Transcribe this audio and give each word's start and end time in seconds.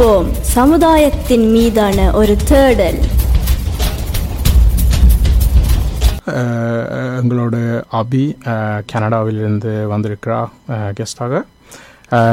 விழித்திருப்போம் 0.00 0.28
சமுதாயத்தின் 0.56 1.46
மீதான 1.54 1.98
ஒரு 2.18 2.34
தேடல். 2.50 3.00
எங்களோட 7.20 7.56
அபி 8.00 8.22
கனடாவிலிருந்து 8.92 9.72
வந்திருக்கிறா 9.92 10.38
கெஸ்டாக. 10.98 11.42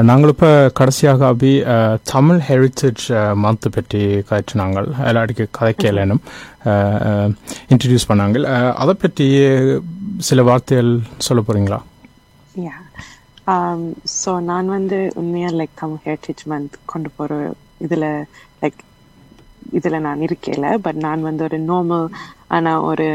நாங்கள் 0.09 0.31
இப்போ 0.33 0.51
கடைசியாக 0.79 1.21
அபி 1.31 1.51
தமிழ் 2.13 2.39
ஹெரிட்டேஜ் 2.49 3.03
மந்த் 3.43 3.67
பற்றி 3.75 4.01
கதைச்சு 4.29 4.61
நாங்கள் 4.61 4.87
எல்லாடிக்கு 5.09 5.45
கதைக்கலனும் 5.59 6.23
இன்ட்ரடியூஸ் 7.73 8.09
பண்ணாங்க 8.11 8.45
அதை 8.83 8.95
பற்றி 9.03 9.27
சில 10.29 10.43
வார்த்தைகள் 10.49 10.91
சொல்ல 11.27 11.43
போறீங்களா? 11.47 11.81
யா 12.67 12.75
ஸோ 14.21 14.31
நான் 14.39 14.67
வந்து 14.67 14.97
உண்மையாக 15.15 15.57
லைக் 15.59 15.79
தமிழ் 15.81 16.03
ஹெரிட்டேஜ் 16.05 16.43
மந்த் 16.51 16.75
கொண்டு 16.85 17.09
போகிற 17.17 17.35
இதில் 17.85 18.09
லைக் 18.61 18.79
இதில் 19.71 20.03
நான் 20.07 20.25
இருக்கேல 20.27 20.67
பட் 20.85 20.99
நான் 21.05 21.21
வந்து 21.21 21.43
ஒரு 21.43 21.57
நார்மல் 21.71 22.05
ஆனால் 22.47 22.81
ஒரு 22.81 23.07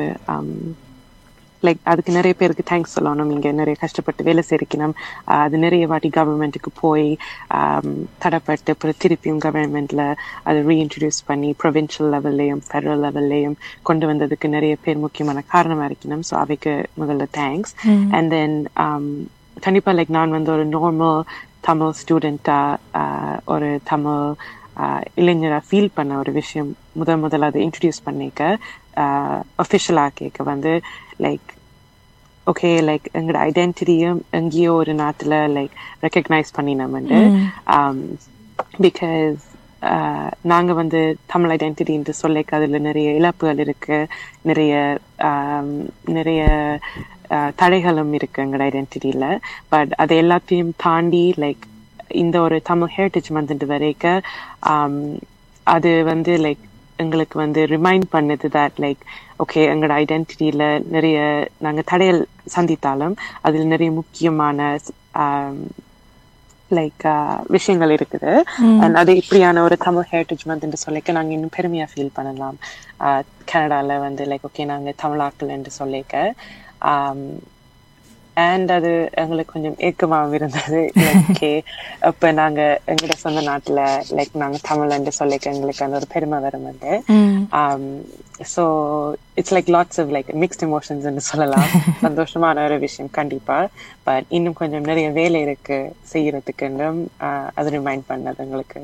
லைக் 1.62 1.82
அதுக்கு 1.82 2.12
நிறைய 2.16 2.34
பேருக்கு 2.38 2.64
தேங்க்ஸ் 2.70 2.94
சொல்லணும். 2.96 3.30
இங்கே 3.30 3.50
நிறைய 3.52 3.76
கஷ்டப்பட்டு 3.80 4.24
வேலை 4.28 4.42
செய்யணும் 4.48 4.94
அது 5.24 5.58
நிறைய 5.58 5.86
வாட்டி 5.86 6.08
கவர்மெண்ட்டுக்கு 6.08 6.70
போய் 6.80 7.06
தடப்பட்டு 8.24 8.72
அப்புறம் 8.74 8.98
திருப்பியும் 9.02 9.42
கவர்மெண்ட்ல 9.44 10.04
அதை 10.42 10.58
ரீஇன்ட்ரடியூஸ் 10.70 11.20
பண்ணி 11.26 11.54
ப்ரொவின்ஷியல் 11.62 12.10
லெவல்லையும் 12.14 12.62
ஃபெடரல் 12.68 13.04
லெவல்லையும் 13.06 13.56
கொண்டு 13.82 14.06
வந்ததுக்கு 14.12 14.48
நிறைய 14.48 14.76
பேர் 14.84 15.04
முக்கியமான 15.04 15.44
காரணமாக 15.54 15.90
இருக்கணும். 15.90 16.26
ஸோ 16.30 16.34
அவைக்கு 16.34 16.74
முதல்ல 17.00 17.26
தேங்க்ஸ் 17.40 17.74
அண்ட் 18.18 18.30
தென் 18.30 18.58
கண்டிப்பா 19.56 19.92
லைக் 19.92 20.08
நான் 20.08 20.30
வந்து 20.30 20.52
ஒரு 20.52 20.64
நார்மல் 20.66 21.24
தமிழ் 21.60 21.96
ஸ்டூடெண்டா 22.00 22.58
ஒரு 23.44 23.68
தமிழ் 23.84 24.24
இளைஞரா 25.16 25.58
ஃபீல் 25.68 25.94
பண்ண 25.94 26.16
ஒரு 26.16 26.32
விஷயம் 26.32 26.70
முதல் 26.92 27.22
முதல்ல 27.22 27.50
அதை 27.50 27.60
இன்ட்ரடியூஸ் 27.62 28.04
பண்ணிக்க 28.04 28.58
அஃபிஷியலா 29.56 30.06
கேட்க 30.14 30.42
வந்து 30.42 30.72
லைக் 31.18 31.50
ஓகே 32.46 32.70
லைக் 32.80 33.06
எங்களோட 33.14 33.40
ஐடென்டிட்டியும் 33.42 34.20
எங்கேயோ 34.30 34.72
ஒரு 34.72 34.92
நாட்டுல 34.94 35.34
லைக் 35.52 35.74
ரெக்கக்னைஸ் 36.02 36.56
பண்ணினோம்ண்டு 36.56 37.20
பிகாஸ் 38.82 39.42
நாங்க 40.42 40.72
வந்து 40.72 41.00
தமிழ் 41.26 41.50
ஐடென்டிட்டின்ட்டு 41.50 42.12
சொல்லிக்க 42.22 42.56
அதுல 42.56 42.78
நிறைய 42.78 43.10
இழப்புகள் 43.10 43.58
இருக்கு 43.58 43.98
நிறைய 44.42 44.74
நிறைய 46.08 46.42
தடைகளும் 47.30 48.12
இருக்கு 48.12 48.42
எங்களோட 48.44 48.64
ஐடென்டிட்டியில 48.70 49.26
பட் 49.68 49.92
அது 49.96 50.14
எல்லாத்தையும் 50.22 50.72
தாண்டி 50.76 51.24
லைக் 51.38 51.64
இந்த 52.22 52.36
ஒரு 52.40 52.56
தமிழ் 52.62 52.94
ஹெரிட்டேஜ் 52.96 53.30
மந்த் 53.30 53.66
வரைக்கும் 53.66 54.20
um, 54.72 54.96
அது 55.66 55.90
வந்து 56.04 56.32
லைக் 56.36 56.62
எங்களுக்கு 56.98 57.36
வந்து 57.38 57.60
ரிமைண்ட் 57.66 58.06
பண்ணுது 58.12 58.46
தட் 58.56 58.78
லைக் 58.80 59.02
ஓகே 59.38 59.60
எங்களோட 59.72 59.94
ஐடென்டிட்டியில 60.04 60.64
நிறைய 60.90 61.18
நாங்க 61.58 61.82
தடையல் 61.92 62.22
சந்தித்தாலும் 62.56 63.14
அதில் 63.40 63.72
நிறைய 63.74 63.90
முக்கியமான 63.92 64.78
லைக் 66.70 67.04
விஷயங்கள் 67.48 67.94
இருக்குது. 67.96 68.32
And 68.84 68.94
அது 68.96 69.12
இப்படியான 69.16 69.62
ஒரு 69.62 69.76
தமிழ் 69.76 70.08
ஹெரிட்டேஜ் 70.12 70.44
மந்த் 70.50 70.84
சொல்லிக்க 70.86 71.12
நாங்க 71.12 71.32
இன்னும் 71.32 71.56
பெருமையா 71.58 71.86
ஃபீல் 71.92 72.14
பண்ணலாம். 72.14 72.58
கனடால 73.52 73.98
வந்து 73.98 74.24
லைக் 74.24 74.46
ஓகே 74.50 74.64
நாங்க 74.64 74.92
தமிழாக்கள் 75.04 75.54
என்று 75.56 75.72
சொல்லிக்க. 75.80 76.34
அண்ட் 78.36 78.70
அது 78.72 78.90
எங்களுக்கு 79.14 79.52
கொஞ்சம் 79.52 79.76
ஏக்கமாகவும் 79.80 80.34
இருந்தது. 80.34 80.78
ஓகே 81.08 81.50
அப்ப 82.08 82.30
நாங்க 82.32 82.60
எங்களோட 82.86 83.14
சொந்த 83.18 83.40
நாட்டுல 83.42 83.80
லைக் 84.10 84.32
நாங்க 84.34 84.58
தமிழ் 84.62 84.90
என்று 84.90 85.12
சொல்லிக்க 85.18 85.52
எங்களுக்கு 85.52 85.84
அந்த 85.84 85.96
ஒரு 85.96 86.08
பெருமை 86.14 86.38
வரும் 86.40 86.68
வந்து. 86.70 86.92
So 88.52 88.62
it's 89.34 89.54
like 89.54 89.70
lots 89.70 90.00
of 90.00 90.12
like 90.12 90.30
mixed 90.42 90.64
emotions 90.68 91.28
சொல்லலாம். 91.28 91.68
சந்தோஷமான 92.06 92.64
ஒரு 92.64 92.78
விஷயம் 92.78 93.10
கண்டிப்பா. 93.10 93.58
பட் 94.04 94.26
இன்னும் 94.30 94.54
கொஞ்சம் 94.54 94.82
நிறைய 94.82 95.10
வேலை 95.12 95.40
இருக்கு 95.40 95.78
செய்யறதுக்குன்றும் 96.12 97.00
ஆஹ், 97.20 97.48
அது 97.54 97.70
ரிமைண்ட் 97.70 98.08
பண்ணது 98.08 98.38
எங்களுக்கு. 98.38 98.80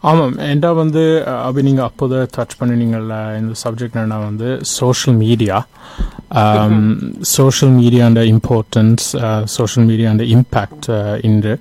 ஆமாம். 0.00 0.38
ஏன்டா 0.38 0.74
வந்து 0.74 1.02
அப்படி 1.26 1.66
நீங்கள் 1.66 1.84
அப்போது 1.84 2.28
டச் 2.36 2.56
பண்ணினீங்கள்ல 2.60 3.38
இந்த 3.38 3.52
சப்ஜெக்ட் 3.64 3.92
என்ன 3.92 4.18
வந்து 4.18 4.58
சோஷியல் 4.62 5.18
மீடியா 5.18 5.66
சோஷியல் 7.20 7.74
மீடியாண்ட 7.74 8.20
இம்பார்ட்டன்ஸ் 8.32 9.06
சோஷியல் 9.44 9.88
மீடியாண்ட 9.88 10.24
இம்பேக்ட் 10.34 10.88
இன்று. 11.24 11.58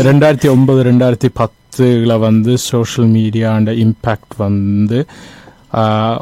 ரெண்டாயிரத்தி 0.06 0.50
ஒன்பது 0.50 0.84
ரெண்டாயிரத்தி 0.84 1.28
பத்துல 1.36 2.18
வந்து 2.18 2.58
சோஷியல் 2.58 3.10
மீடியாண்ட 3.10 3.70
இம்பேக்ட் 3.76 4.36
வந்து 4.36 5.06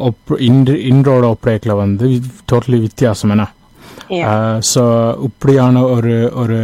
ஒப்- 0.09 0.41
இன்று 0.41 0.75
இன்றோட 0.75 1.35
ஒப்ரேக்கில் 1.35 1.77
வந்து 1.77 2.21
டோட்டலி 2.53 2.81
வித்தியாசம். 2.81 3.31
என்ன 3.31 3.51
ஸோ 4.73 4.83
இப்படியான 5.23 5.83
ஒரு 5.91 6.31
ஒரு 6.35 6.59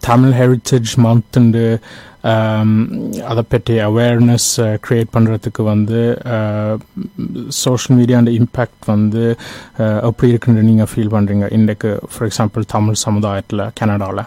தமிழ் 0.00 0.32
ஹெரிட்டேஜ் 0.32 0.90
மந்த்துண்டு 0.98 1.64
அதை 3.28 3.42
பற்றி 3.48 3.74
அவேர்னஸ் 3.80 4.48
க்ரியேட் 4.86 5.12
பண்ணுறதுக்கு 5.12 5.62
வந்து 5.62 6.00
சோஷியல் 7.60 7.98
மீடியாண்ட 7.98 8.32
இம்பேக்ட் 8.32 8.84
வந்து 8.86 9.24
எப்படி 10.02 10.30
இருக்குன்னு 10.30 10.62
நீங்கள் 10.62 10.90
ஃபீல் 10.92 11.14
பண்ணுறீங்க 11.14 11.46
இன்றைக்கு 11.50 12.00
ஃபார் 12.10 12.28
எக்ஸாம்பிள் 12.28 12.64
தமிழ் 12.66 13.02
சமுதாயத்தில் 13.04 13.70
கனடாவில் 13.74 14.24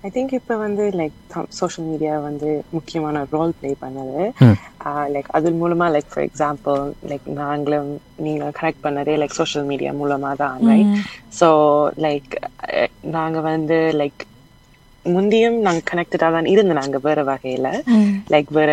ஐ 0.00 0.10
திங்க் 0.14 0.32
இப்போ 0.38 0.54
வந்து 0.60 0.84
லைக் 0.98 1.16
சோஷியல் 1.58 1.86
மீடியா 1.88 2.12
வந்து 2.26 2.48
முக்கியமான 2.76 3.22
ரோல் 3.32 3.52
ப்ளே 3.58 3.70
பண்ணது. 3.80 4.20
லைக் 5.14 5.28
அது 5.38 5.48
மூலமா 5.60 5.86
லைக் 5.94 6.10
ஃபார் 6.12 6.26
எக்ஸாம்பிள் 6.28 6.78
லைக் 7.10 7.26
நாங்களும் 7.40 7.90
நீங்களும் 8.24 8.56
கனெக்ட் 8.58 8.84
பண்ணதே 8.86 9.14
லைக் 9.22 9.38
சோஷியல் 9.40 9.66
மீடியா 9.70 9.92
மூலமா 10.00 10.30
தான் 10.36 10.60
ரைட் 10.68 10.92
ஸோ 11.40 11.48
லைக் 12.04 12.32
நாங்க 13.14 13.38
வந்து 13.48 13.68
லைக் 14.00 14.22
முந்தியும் 15.04 15.58
நாங்க 15.64 15.82
கனெக்டடா 15.88 16.28
தான் 16.34 16.48
இருந்தோம் 16.52 16.80
நாங்க 16.80 16.98
வேற 17.02 17.20
வகையில. 17.28 17.68
லைக் 18.32 18.50
வேற 18.50 18.72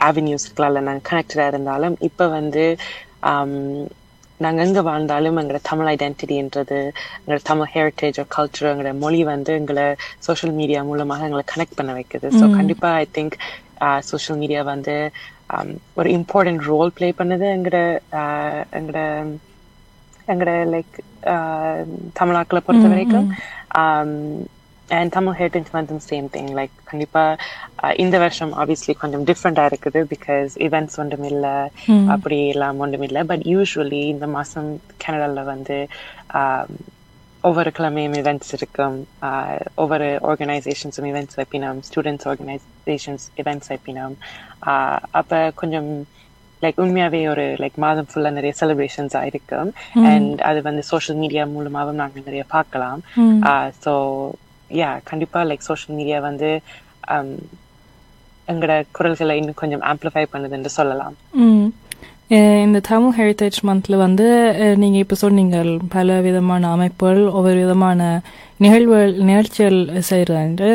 அவென்யூஸ்களால 0.00 0.82
நாங்க 0.86 1.02
கனெக்டடா 1.08 1.46
இருந்தாலும் 1.48 1.96
இப்ப 2.08 2.28
வந்து 2.36 2.64
um, 4.36 4.42
நாங்க 4.44 4.60
எங்க 4.66 4.80
வாழ்ந்தாலும் 4.88 5.38
எங்களோட 5.40 5.60
தமிழ் 5.68 5.88
ஐடென்டிட்டின்றது 5.92 6.78
எங்களோட 7.18 7.40
தமிழ் 7.50 7.70
ஹெரிட்டேஜ் 7.74 8.18
கல்ச்சர் 8.34 8.70
எங்களோட 8.72 8.92
மொழி 9.04 9.20
வந்து 9.30 9.52
எங்களை 9.60 9.86
சோஷியல் 10.26 10.54
மீடியா 10.58 10.80
மூலமாக 10.90 11.26
எங்களை 11.28 11.44
கனெக்ட் 11.52 11.78
பண்ண 11.78 11.92
வைக்குது. 11.98 12.28
ஸோ 12.38 12.44
கண்டிப்பா 12.58 12.90
ஐ 13.02 13.06
திங்க் 13.18 13.36
சோஷியல் 14.10 14.40
மீடியா 14.42 14.62
வந்து 14.72 14.96
um, 15.56 15.70
ஒரு 15.98 16.08
இம்பார்ட்டன்ட் 16.18 16.64
ரோல் 16.70 16.92
ப்ளே 16.98 17.10
பண்ணுது 17.20 17.48
எங்களோட 17.56 17.80
uh, 18.20 18.58
எங்களோட 18.78 19.00
எங்களோட 20.32 20.52
லைக் 20.74 20.96
தமிழாக்களை 22.20 22.60
பொறுத்த 22.66 22.88
வரைக்கும். 22.92 23.28
அண்ட் 24.94 25.12
தமிழ் 25.14 25.36
ஹெரிட்டேஜ் 25.38 25.70
மந்த்தும் 25.74 26.02
சேம் 26.08 26.26
திங் 26.34 26.50
லைக் 26.58 26.74
கண்டிப்பா 26.90 27.22
uh, 27.82 27.92
இந்த 28.02 28.16
வருஷம் 28.24 28.52
ஆப்வியஸ்லி 28.62 28.94
கொஞ்சம் 29.02 29.24
டிஃப்ரெண்டா 29.30 29.64
இருக்குது 29.70 30.00
பிகாஸ் 30.12 30.52
இவெண்ட்ஸ் 30.66 30.98
ஒன்றும் 31.02 31.26
இல்லை 31.30 31.54
அப்படி 32.14 32.38
எல்லாம் 32.54 32.82
ஒன்றும் 32.84 33.06
இல்லை. 33.08 33.22
பட் 33.30 33.44
யூஸ்வலி 33.54 34.02
இந்த 34.14 34.28
மாசம் 34.36 34.68
கனடால 35.04 35.44
வந்து 35.52 35.78
um, 36.40 36.70
ஒவ்வொரு 37.44 37.70
கிழமையும் 37.76 38.16
இவெண்ட்ஸ் 38.20 38.52
இருக்கும். 38.58 38.96
Uh, 39.28 39.58
ஒவ்வொரு 39.82 40.08
ஆர்கனைசேஷன்ஸும் 40.30 41.08
இவெண்ட்ஸ் 41.12 41.38
வைப்பினோம். 41.40 41.80
ஸ்டூடெண்ட்ஸ் 41.88 42.28
ஆர்கனைசேஷன்ஸ் 42.32 43.26
இவெண்ட்ஸ் 43.42 43.70
வைப்பினோம். 43.72 44.16
Uh, 44.70 44.98
அப்ப 45.20 45.42
கொஞ்சம் 45.62 45.90
லைக் 46.62 46.78
உண்மையாவே 46.82 47.20
ஒரு 47.32 47.44
லைக் 47.62 47.76
மாதம் 47.84 48.06
ஃபுல்லா 48.10 48.30
நிறைய 48.36 48.52
செலிப்ரேஷன்ஸ் 48.60 49.14
ஆயிருக்கும் 49.20 49.70
அண்ட் 50.10 50.38
அது 50.50 50.60
வந்து 50.62 50.82
சோஷியல் 50.92 51.18
மீடியா 51.22 51.42
மூலமாவும் 51.54 52.00
நாங்க 52.02 52.26
நிறைய 52.28 52.44
பார்க்கலாம். 52.56 53.00
ஸோ 53.84 53.92
யா 54.70 55.00
கண்டிப்பா 55.04 55.42
லைக் 55.42 55.68
சோஷியல் 55.68 55.98
மீடியா 55.98 56.20
வந்து 56.20 56.50
um, 57.08 57.28
எங்களோட 58.48 58.84
குரல்களை 58.92 59.36
இன்னும் 59.36 59.54
கொஞ்சம் 59.54 59.82
ஆம்பிளிஃபை 59.82 60.24
பண்ணுதுன்னு 60.32 60.70
சொல்லலாம். 60.76 61.14
இந்த 62.64 62.80
தமிழ் 62.88 63.14
ஹெரிட்டேஜ் 63.18 63.58
மந்த்ல 63.62 63.96
வந்து 63.96 64.26
அஹ் 64.60 64.76
நீங்க 64.76 64.98
இப்ப 64.98 65.14
சொன்னீங்க 65.14 65.56
பல 65.88 66.20
விதமான 66.20 66.70
அமைப்புகள் 66.70 67.22
ஒவ்வொரு 67.28 67.56
விதமான 67.56 68.00
நிகழ்வுகள் 68.56 69.14
நிகழ்ச்சிகள் 69.22 69.78
செய்யறது 70.02 70.68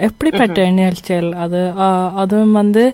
எப்படிப்பட்ட 0.00 0.70
நிகழ்ச்சிகள் 0.70 1.32
அது? 1.36 1.62
அதுவும் 2.14 2.52
வந்து 2.52 2.84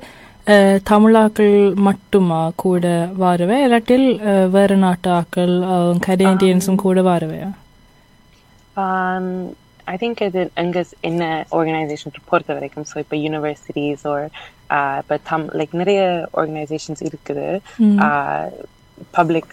தமிழாக்கள் 0.88 1.56
மட்டுமா 1.80 2.50
கூட 2.56 2.86
வாருவே 3.20 3.58
இல்லாட்டில் 3.66 4.06
வேறு 4.50 4.76
நாட்டு 4.76 5.10
ஆக்கள் 5.10 5.54
அஹ் 5.72 5.98
கனேடியன்ஸும் 6.06 6.82
கூட 6.84 7.02
வாருவே? 7.02 7.40
Um, 8.76 9.26
I 9.86 9.96
think 9.96 10.16
இது 10.22 10.40
எங்க 10.54 10.78
என்ன 11.02 11.22
ஆர்கனைசேஷன் 11.50 12.12
பொறுத்த 12.30 12.50
வரைக்கும் 12.54 12.86
ஸோ 12.90 12.96
இப்போ 13.04 13.16
யூனிவர்சிட்டிஸ் 13.24 14.04
ஒரு 14.12 14.26
இப்போ 15.00 15.16
தம் 15.30 15.46
லைக் 15.58 15.74
நிறைய 15.82 16.00
ஆர்கனைசேஷன்ஸ் 16.40 17.02
இருக்குது. 17.08 17.46
பப்ளிக் 19.14 19.52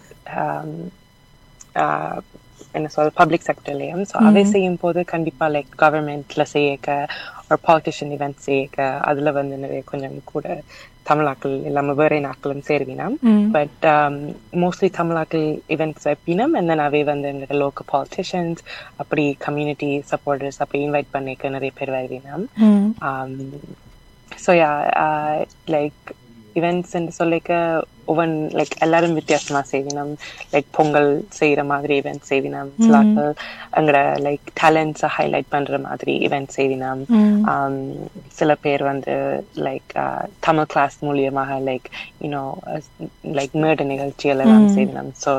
என்ன 2.75 2.87
சொல் 2.93 3.11
பப்ளிக் 3.19 3.47
செக்டர்லேயும் 3.47 4.03
ஸோ 4.09 4.15
அவை 4.27 4.43
செய்யும் 4.51 4.79
போது 4.81 4.99
கண்டிப்பா 5.13 5.45
லைக் 5.55 5.69
கவர்மெண்ட்ல 5.83 6.43
செய்யக்க 6.53 6.89
ஒரு 7.45 7.59
பாலிட்டிஷியன் 7.67 8.13
இவெண்ட் 8.15 8.45
செய்யக்க 8.47 8.79
அதுல 9.09 9.31
வந்து 9.39 9.55
நிறைய 9.63 9.81
கொஞ்சம் 9.91 10.17
கூட 10.31 10.45
தமிழாக்கள் 11.09 11.55
இல்லாம 11.69 11.93
வேற 12.01 12.19
நாட்களும் 12.27 12.65
சேருவினம். 12.69 13.15
பட் 13.55 13.85
மோஸ்ட்லி 14.63 14.89
தமிழாக்கள் 14.99 15.47
இவெண்ட்ஸ் 15.75 16.07
வைப்பினம் 16.09 16.55
அண்ட் 16.59 16.71
தென் 16.71 16.85
அவை 16.87 17.01
வந்து 17.11 17.29
எங்களோட 17.31 17.57
லோக்கல் 17.63 17.89
பாலிட்டிஷியன்ஸ் 17.93 18.61
அப்படி 19.03 19.25
கம்யூனிட்டி 19.45 19.91
சப்போர்ட்டர்ஸ் 20.11 20.61
அப்படி 20.65 20.81
இன்வைட் 20.87 21.13
பண்ணிக்க 21.17 21.55
நிறைய 21.57 21.73
பேர் 21.79 21.95
வருவினம். 21.97 22.45
ஸோ 24.31 24.51
யா 24.61 24.71
லைக் 25.75 26.01
இவெண்ட்ஸ் 26.59 26.93
என்று 26.99 27.13
சொல்லிக்க 27.21 27.53
ஒவ்வொன் 28.11 28.33
லைக் 28.57 28.75
எல்லாரும் 28.85 29.17
வித்தியாசமா 29.19 29.61
செய்வினம். 29.71 30.11
லைக் 30.53 30.69
பொங்கல் 30.77 31.11
செய்யற 31.39 31.61
மாதிரி 31.73 31.95
இவெண்ட் 32.01 32.25
செய்வினம். 32.31 32.71
சிலாக்கள் 32.85 33.31
எங்களோட 33.79 34.01
லைக் 34.27 34.45
டேலண்ட்ஸை 34.61 35.09
ஹைலைட் 35.17 35.51
பண்ற 35.55 35.79
மாதிரி 35.87 36.15
இவெண்ட் 36.27 36.51
செய்வினம். 36.57 37.03
சில 38.39 38.55
பேர் 38.65 38.83
வந்து 38.91 39.15
லைக் 39.67 39.93
தமிழ் 40.47 40.71
கிளாஸ் 40.73 40.97
மூலியமாக 41.07 41.59
லைக் 41.69 41.87
யூனோ 42.25 42.43
லைக் 43.39 43.55
மேடு 43.65 43.85
நிகழ்ச்சிகள் 43.93 44.43
எல்லாம் 44.45 44.67
செய்வினம். 44.77 45.11
ஸோ 45.23 45.33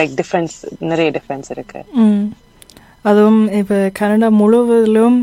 லைக் 0.00 0.14
டிஃப்ரென்ஸ் 0.20 0.56
நிறைய 0.90 1.10
டிஃப்ரென்ஸ் 1.18 1.50
இருக்கு. 1.56 1.82
அதுவும் 3.08 3.40
இப்ப 3.58 3.74
கனடா 3.98 4.28
முழுவதிலும் 4.38 5.18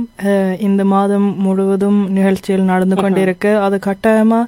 இந்த 0.68 0.82
மாதம் 0.94 1.28
முழுவதும் 1.46 2.00
நிகழ்ச்சிகள் 2.18 2.70
நடந்து 2.70 2.96
கொண்டிருக்கு. 3.02 3.52
அது 3.66 3.78
கட்டாயமா 3.88 4.40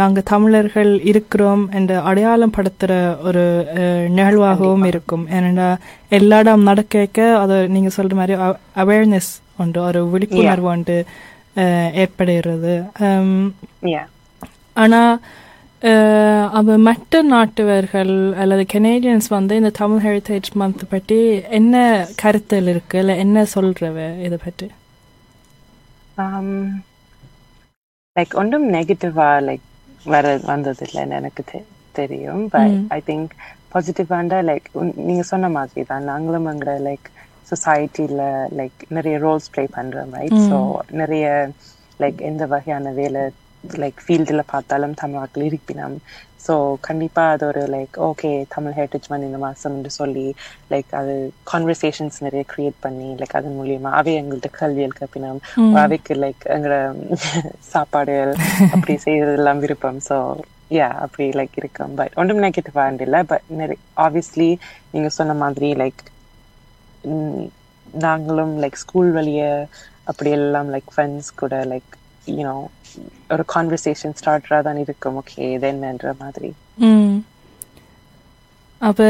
நாங்க 0.00 0.20
தமிழர்கள் 0.20 0.90
இருக்கிறோம் 1.02 1.70
என்ற 1.70 1.92
அடையாளம் 2.00 2.52
படுத்துற 2.56 2.92
ஒரு 3.22 3.44
நிகழ்வாகவும் 4.18 4.84
இருக்கும். 4.84 5.24
ஏன்னா 5.28 5.68
எல்லா 6.08 6.38
இடம் 6.38 6.62
நடக்க 6.62 7.24
அது 7.38 7.56
நீங்க 7.68 7.90
சொல்ற 7.96 8.14
மாதிரி 8.14 8.34
அவேர்னஸ் 8.76 9.30
உண்டு 9.56 9.80
ஒரு 9.80 10.02
விழிப்புணர்வு 10.10 10.68
உண்டு 10.74 10.98
ஏற்படுகிறது. 12.02 12.74
ஆனா 14.72 15.00
அவ 16.58 16.76
மற்ற 16.78 17.22
நாட்டவர்கள் 17.22 18.34
அல்லது 18.34 18.64
கனேடியன்ஸ் 18.72 19.28
வந்து 19.28 19.56
இந்த 19.56 19.70
தமிழ் 19.70 20.02
ஹெரிட்டேஜ் 20.06 20.48
மந்த் 20.60 20.84
பற்றி 20.88 21.18
என்ன 21.58 22.06
கருத்தல் 22.22 22.68
இருக்கு? 22.68 22.98
இல்ல 22.98 23.14
என்ன 23.14 23.46
சொல்றவ 23.54 23.98
இதை 24.22 24.38
பற்றி 24.44 24.68
லைக் 28.16 28.34
ஒன்றும் 28.40 28.66
நெகட்டிவா 28.74 29.28
லைக் 29.46 29.64
வர 30.06 30.26
வந்தது 30.44 30.82
இல்லைன்னு 30.86 31.16
எனக்கு 31.20 31.42
தெரியும். 31.94 32.42
பட் 32.52 32.76
ஐ 32.90 33.00
திங்க் 33.08 33.32
பாசிட்டிவாண்டா 33.72 34.38
லைக் 34.48 34.66
நீங்க 35.08 35.22
சொன்ன 35.30 35.50
மாதிரி 35.56 35.82
தான் 35.88 36.08
நாங்களும் 36.10 36.48
அங்கே 36.52 36.74
லைக் 36.86 37.08
சொசைட்டில 37.50 38.20
லைக் 38.58 38.78
நிறைய 38.96 39.16
ரோல்ஸ் 39.24 39.50
பிளே 39.52 39.64
பண்றோம் 39.76 40.12
ரைட் 40.18 40.38
ஸோ 40.46 40.58
நிறைய 41.00 41.24
லைக் 42.00 42.20
எந்த 42.30 42.44
வகையான 42.52 42.92
வேலை 42.94 43.22
லைக் 43.78 44.00
ஃபீல்டில் 44.04 44.50
பார்த்தாலும் 44.50 44.94
தமிழாக்கள் 45.00 45.46
இருப்பினம். 45.48 45.96
ஸோ 46.44 46.54
கண்டிப்பாக 46.86 47.34
அது 47.34 47.44
ஒரு 47.50 47.62
like 47.74 47.96
okay 48.08 48.30
Tamil 48.54 48.74
heritage 48.78 49.08
month 49.10 49.28
இந்த 49.28 49.38
மாதம்னு 49.44 49.92
சொல்லி 49.98 50.26
லைக் 50.70 50.90
அது 51.00 51.14
கான்வர்சேஷன்ஸ் 51.52 52.18
நிறைய 52.26 52.42
கிரியேட் 52.52 52.78
பண்ணி 52.80 53.08
லைக் 53.20 53.36
அதன் 53.38 53.56
மூலியமா 53.60 53.92
அவை 54.00 54.14
எங்கள்கிட்ட 54.20 54.50
கல்வியல் 54.58 54.98
கப்பினம். 55.00 55.40
அவைக்கு 55.82 56.14
லைக் 56.22 56.44
எங்களோட 56.54 56.82
சாப்பாடுகள் 57.72 58.32
அப்படி 58.74 58.94
செய்யறதெல்லாம் 59.04 59.62
விருப்பம். 59.64 60.00
ஸோ 60.08 60.16
யா 60.70 60.88
அப்படி 61.04 61.24
லைக் 61.38 61.56
இருக்கும். 61.60 61.94
பட் 61.98 62.14
ஒன்றும் 62.20 62.42
நெகட்டிவா 62.44 62.84
இல்லை. 62.98 63.20
பட் 63.24 63.46
நிறைய 63.60 63.76
ஆப்வியஸ்லி 64.04 64.50
நீங்க 64.94 65.10
சொன்ன 65.18 65.36
மாதிரி 65.42 65.68
லைக் 65.82 66.02
நாங்களும் 67.86 68.54
லைக் 68.62 68.80
ஸ்கூல் 68.82 69.10
வழிய 69.16 69.42
அப்படி 70.10 70.30
எல்லாம் 70.38 70.70
லைக் 70.74 70.90
ஃப்ரெண்ட்ஸ் 70.92 71.30
கூட 71.40 71.54
லைக் 71.72 71.92
யூனோ 72.32 72.56
ஒரு 73.34 73.44
கான்வர்சேஷன் 73.54 74.16
ஸ்டார்டரா 74.20 74.58
தான் 74.68 74.80
இருக்கும் 74.84 75.16
ஓகே 75.20 75.44
இது 75.56 75.66
என்னன்ற 75.74 76.10
மாதிரி 76.22 76.50
அப்ப 78.88 79.02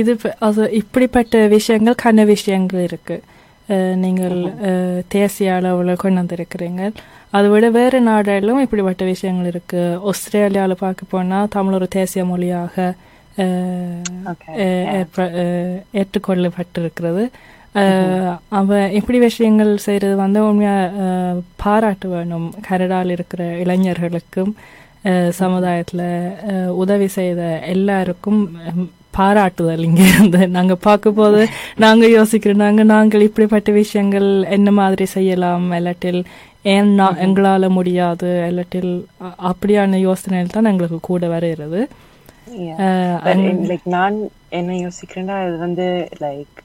இது 0.00 0.12
அது 0.46 0.62
இப்படிப்பட்ட 0.80 1.34
விஷயங்கள் 1.56 2.00
கன 2.02 2.24
விஷயங்கள் 2.32 2.82
இருக்கு. 2.88 3.16
நீங்கள் 4.02 4.36
தேசிய 5.14 5.54
அளவில் 5.58 6.00
கொண்டு 6.02 6.20
வந்திருக்கிறீங்க. 6.20 6.82
அதை 7.36 7.46
விட 7.52 7.66
வேறு 7.78 7.98
நாடுகளிலும் 8.08 8.62
இப்படிப்பட்ட 8.64 9.02
விஷயங்கள் 9.12 9.50
இருக்கு. 9.52 9.82
ஆஸ்திரேலியாவில் 10.10 10.82
பார்க்க 10.84 11.12
போனால் 11.14 11.50
தமிழ் 11.56 11.76
ஒரு 11.78 11.88
தேசிய 11.98 12.22
மொழியாக 12.30 12.74
ஏற்றுக்கொள்ளப்பட்டிருக்கிறது. 16.00 17.24
அவ 18.58 18.78
இப்படி 18.98 19.18
விஷயங்கள் 19.28 19.72
செய்யறது 19.86 20.14
வந்து 20.24 20.40
உண்மையா 20.48 20.76
பாராட்டு 21.62 22.06
வேணும். 22.14 22.48
கனடாவில் 22.68 23.14
இருக்கிற 23.16 23.42
இளைஞர்களுக்கும் 23.64 24.52
சமுதாயத்துல 25.40 26.02
உதவி 26.82 27.08
செய்த 27.18 27.42
எல்லாருக்கும் 27.74 28.40
பாராட்டுதல் 29.18 29.84
இங்க 29.86 30.02
இருந்து. 30.10 30.40
நாங்க 30.56 30.74
பார்க்கும் 30.86 31.18
போது 31.18 31.40
நாங்க 31.84 32.04
யோசிக்கிறோம். 32.16 32.64
நாங்க 32.64 32.82
நாங்கள் 32.94 33.26
இப்படிப்பட்ட 33.28 33.70
விஷயங்கள் 33.78 34.28
என்ன 34.56 34.68
மாதிரி 34.80 35.06
செய்யலாம்? 35.16 35.66
இல்லாட்டில் 35.78 36.20
ஏன் 36.74 36.90
எங்களால 37.26 37.68
முடியாது? 37.78 38.30
இல்லாட்டில் 38.50 38.92
அப்படியான 39.50 40.00
யோசனைகள் 40.08 40.56
தான் 40.56 40.70
எங்களுக்கு 40.72 41.00
கூட 41.10 41.28
வருகிறது. 41.34 41.82
லைக் 43.70 43.86
நான் 43.96 44.18
என்ன 44.58 44.76
யோசிக்கிறேன்னா 44.86 45.38
இது 45.48 45.58
வந்து 45.66 45.86
லைக் 46.24 46.58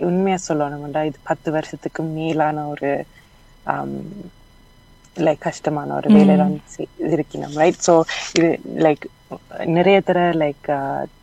உண்மையா 0.00 0.38
சொல்லணும்டா 0.46 1.02
இது 1.08 1.18
பத்து 1.30 1.48
வருஷத்துக்கு 1.56 2.02
மேலான 2.10 2.66
ஒரு 2.68 2.90
லைக் 5.16 5.44
கஷ்டமான 5.46 5.94
ஒரு 5.94 6.08
வேலை 6.16 6.34
தான் 6.36 6.54
இருக்கணும் 7.14 7.56
ரைட் 7.60 7.80
ஸோ 7.86 7.94
இது 8.34 8.48
லைக் 8.84 9.04
நிறைய 9.76 9.96
தர 10.00 10.20
லைக் 10.42 10.68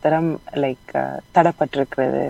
தரம் 0.04 0.30
லைக் 0.62 0.92
தடப்பட்டிருக்கிறது 1.36 2.24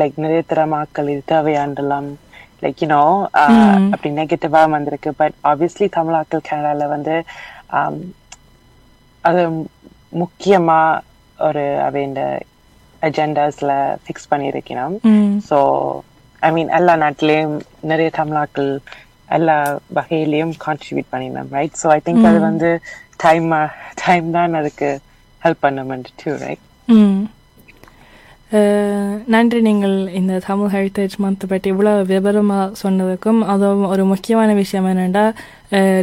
லைக் 0.00 0.16
நிறைய 0.16 0.42
தர 0.44 0.60
மக்கள் 0.74 1.10
இது 1.10 1.22
தேவையாண்டெல்லாம் 1.26 2.08
லைக் 2.62 2.82
யூனோ 2.82 3.02
அப்படி 3.92 4.10
நெகட்டிவா 4.18 4.62
வந்திருக்கு. 4.74 5.10
பட் 5.20 5.36
ஆப்வியஸ்லி 5.50 5.86
தமிழாக்கள் 5.96 6.48
கனடால 6.48 6.86
வந்து 6.94 7.14
அது 9.24 9.42
முக்கியமா 10.22 10.80
ஒரு 11.38 11.64
அவைண்ட 11.86 12.20
அஜெண்டாஸ்ல 13.06 13.72
ஃபிக்ஸ் 14.04 14.30
பண்ணியிருக்கணும். 14.32 14.96
ஸோ 15.48 15.58
ஐ 16.42 16.50
மீன் 16.56 16.70
எல்லா 16.78 16.94
நாட்டிலையும் 17.04 17.54
நிறைய 17.90 18.08
தமிழாக்கள் 18.20 18.70
எல்லா 19.36 19.56
வகையிலையும் 19.98 20.54
கான்ட்ரிபியூட் 20.66 21.12
பண்ணிடணும் 21.12 21.54
ரைட் 21.58 21.78
ஸோ 21.82 21.88
ஐ 21.96 22.00
திங்க் 22.06 22.28
அது 22.30 22.40
வந்து 22.48 22.70
டைம் 23.24 23.48
டைம் 24.04 24.26
தான் 24.36 24.58
அதுக்கு 24.60 24.90
ஹெல்ப் 25.42 25.64
பண்ணுமெண்ட் 25.66 26.10
டூ 26.22 26.32
ரைட் 26.44 26.64
நன்றி 29.32 29.58
நீங்கள் 29.66 29.94
இந்த 30.18 30.40
தமிழ் 30.46 30.72
ஹெரிட்டேஜ் 30.74 31.14
மந்த் 31.22 31.44
பற்றி 31.52 31.68
இவ்வளோ 31.72 31.92
விவரமாக 32.10 32.66
சொன்னதுக்கும். 32.82 33.40
அதுவும் 33.52 33.84
ஒரு 33.92 34.02
முக்கியமான 34.10 34.50
விஷயம் 34.60 34.88
என்னென்னா 34.90 35.24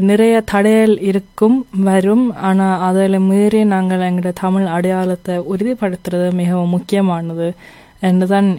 நிறைய 0.10 0.36
தடையல் 0.52 0.96
இருக்கும் 1.10 1.58
வரும். 1.90 2.26
ஆனால் 2.48 2.82
அதில் 2.88 3.18
மீறி 3.30 3.62
நாங்கள் 3.74 4.06
எங்களோட 4.08 4.32
தமிழ் 4.44 4.66
அடையாளத்தை 4.78 5.36
உறுதிப்படுத்துறது 5.54 6.30
மிகவும் 6.42 6.74
முக்கியமானது 6.76 7.50
என்றுதான் 8.10 8.50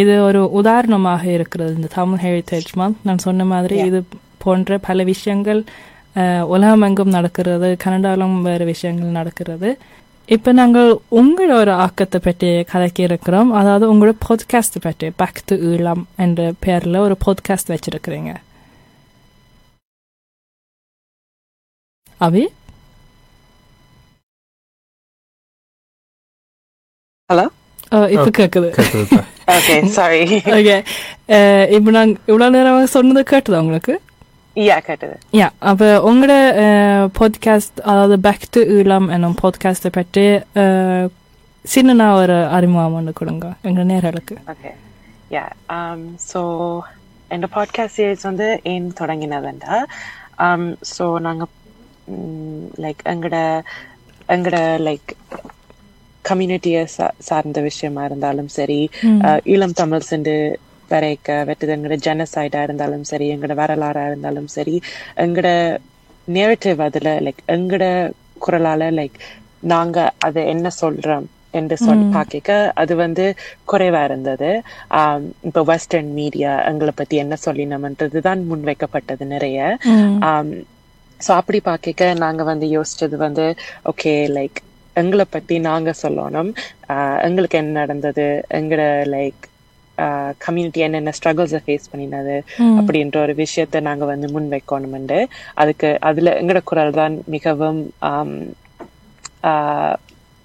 இது 0.00 0.14
ஒரு 0.28 0.40
உதாரணமாக 0.60 1.22
இருக்கிறது 1.36 1.72
இந்த 1.78 1.90
தமிழ் 1.98 2.22
ஹெரிட்டேஜ் 2.26 2.70
மந்த் 2.80 3.02
நான் 3.08 3.24
சொன்ன 3.26 3.46
மாதிரி 3.52 3.78
இது 3.90 4.00
போன்ற 4.44 4.78
பல 4.88 5.02
விஷயங்கள் 5.12 5.60
உலகமெங்கும் 6.54 7.14
நடக்கிறது. 7.16 7.68
கனடாலும் 7.82 8.36
வேறு 8.48 8.64
விஷயங்கள் 8.72 9.16
நடக்கிறது. 9.18 9.70
இப்ப 10.28 10.52
நாங்கள் 10.52 10.88
உங்களோட 11.10 11.70
ஆக்கத்தை 11.76 12.20
பற்றி 12.20 12.64
கலக்கி 12.64 13.02
இருக்கிறோம் 13.02 13.52
அதாவது 13.52 13.94
உங்களோட 13.94 14.14
பாட்காஸ்ட் 14.28 14.78
பற்றி 14.80 15.10
பேக் 15.16 15.44
டு 15.46 15.54
ஈழம் 15.70 16.02
என்ற 16.16 16.52
பேர்ல 16.66 16.96
ஒரு 16.98 17.16
பாட்காஸ்ட் 17.26 17.72
வச்சிருக்கிறீங்க. 17.72 18.30
அபி? 22.20 22.42
ஹலோ 27.30 27.46
இப்போ 28.08 28.30
கேட்குது 28.38 28.68
ஓகே 29.46 29.86
சாரி 29.88 30.20
ஓகே 30.50 30.76
இப்போ 31.70 31.90
நாங்கள் 31.90 32.20
இவ்வளோ 32.26 32.50
நேரம் 32.50 32.86
சொன்னது 32.86 33.22
கேட்டுதா 33.30 33.58
உங்களுக்கு? 33.58 33.94
யா 34.56 34.76
கேட்டது 34.78 35.18
யா 35.32 35.48
அப்போ 35.58 35.86
உங்களோட 36.12 36.34
பாட்காஸ்ட் 37.18 37.80
அதாவது 37.82 38.20
பேக் 38.20 38.46
டு 38.50 38.60
ஈழம் 38.60 39.08
என்னும் 39.10 39.36
பாட்காஸ்ட்டை 39.42 39.90
பற்றி 39.92 40.26
சின்னனா 41.64 42.06
ஒரு 42.12 42.46
அறிமுகம் 42.46 42.94
ஒன்று 42.94 43.12
கொடுங்க 43.12 43.52
எங்கள் 43.62 43.86
நேர்களுக்கு 43.86 44.36
ஓகே 44.46 44.70
யா 45.30 45.44
ஸோ 46.32 46.42
என் 47.28 47.48
பாட்காஸ்ட் 47.54 47.96
சீரிஸ் 47.96 48.22
வந்து 48.22 48.60
ஏன் 48.62 48.92
தொடங்கினதுண்டா 49.00 49.76
ஸோ 50.98 51.20
நாங்கள் 51.20 51.52
லைக் 52.76 53.02
எங்களோட 53.04 53.38
எங்களோட 54.28 54.60
லைக் 54.80 55.12
கம்யூனிட்டியை 56.28 56.86
சார்ந்த 57.18 57.60
விஷயமா 57.60 58.04
இருந்தாலும் 58.04 58.48
சரி 58.48 58.90
ஈழம் 59.44 59.72
தமிழ் 59.72 60.00
சென்று 60.00 60.58
வரைக்க 60.90 61.44
வெட்டது. 61.44 61.74
எங்களோட 61.76 61.98
ஜெனசைடா 62.08 62.62
இருந்தாலும் 62.62 63.04
சரி 63.04 63.26
எங்களோட 63.34 63.54
வரலாறா 63.54 64.04
இருந்தாலும் 64.06 64.46
சரி 64.48 64.74
எங்களோட 65.16 65.50
நேரட்டிவ் 66.28 66.80
அதுல 66.80 67.10
லைக் 67.20 67.42
எங்களோட 67.48 67.86
குரலால 68.40 68.90
லைக் 68.90 69.18
நாங்க 69.66 69.98
அதை 70.18 70.46
என்ன 70.46 70.68
சொல்றோம் 70.80 71.26
என்று 71.50 71.76
சொல்லி 71.76 72.04
பார்க்க 72.12 72.54
அது 72.74 72.96
வந்து 72.96 73.24
குறைவா 73.72 74.04
இருந்தது. 74.04 74.48
ஆம், 74.98 75.26
இப்ப 75.42 75.62
வெஸ்டர்ன் 75.62 76.12
மீடியா 76.12 76.52
எங்களை 76.64 76.92
பத்தி 76.96 77.16
என்ன 77.16 77.36
சொல்லினோம்ன்றது 77.44 78.20
தான் 78.20 78.40
முன்வைக்கப்பட்டது 78.50 79.26
நிறைய. 79.26 79.60
ஸோ 81.20 81.30
அப்படி 81.32 81.60
பார்க்க 81.60 82.14
நாங்க 82.14 82.42
வந்து 82.42 82.66
யோசிச்சது 82.68 83.16
வந்து 83.16 83.44
ஓகே 83.90 84.14
லைக் 84.36 84.58
எங்களை 84.96 85.24
பத்தி 85.30 85.58
நாங்க 85.60 85.90
சொல்லணும். 86.02 86.50
ஆஹ் 86.88 87.18
எங்களுக்கு 87.22 87.58
என்ன 87.58 87.72
நடந்தது? 87.80 88.26
எங்களோட 88.50 88.84
லைக் 89.14 89.42
கம்யூனிட்டி 90.38 90.80
என்னென்ன 90.80 91.12
ஸ்ட்ரகிள்ஸை 91.18 91.60
ஃபேஸ் 91.66 91.90
பண்ணினது 91.92 92.36
அப்படின்ற 92.78 93.16
ஒரு 93.16 93.34
விஷயத்த 93.34 93.80
நாங்க 93.80 94.04
வந்து 94.04 94.28
முன் 94.28 94.52
வைக்கணும்ண்டு 94.52 95.18
அதுக்கு 95.54 95.98
அதுல 96.00 96.34
எங்களோட 96.40 96.62
குரல் 96.64 96.92
தான் 96.92 97.16
மிகவும் 97.26 97.80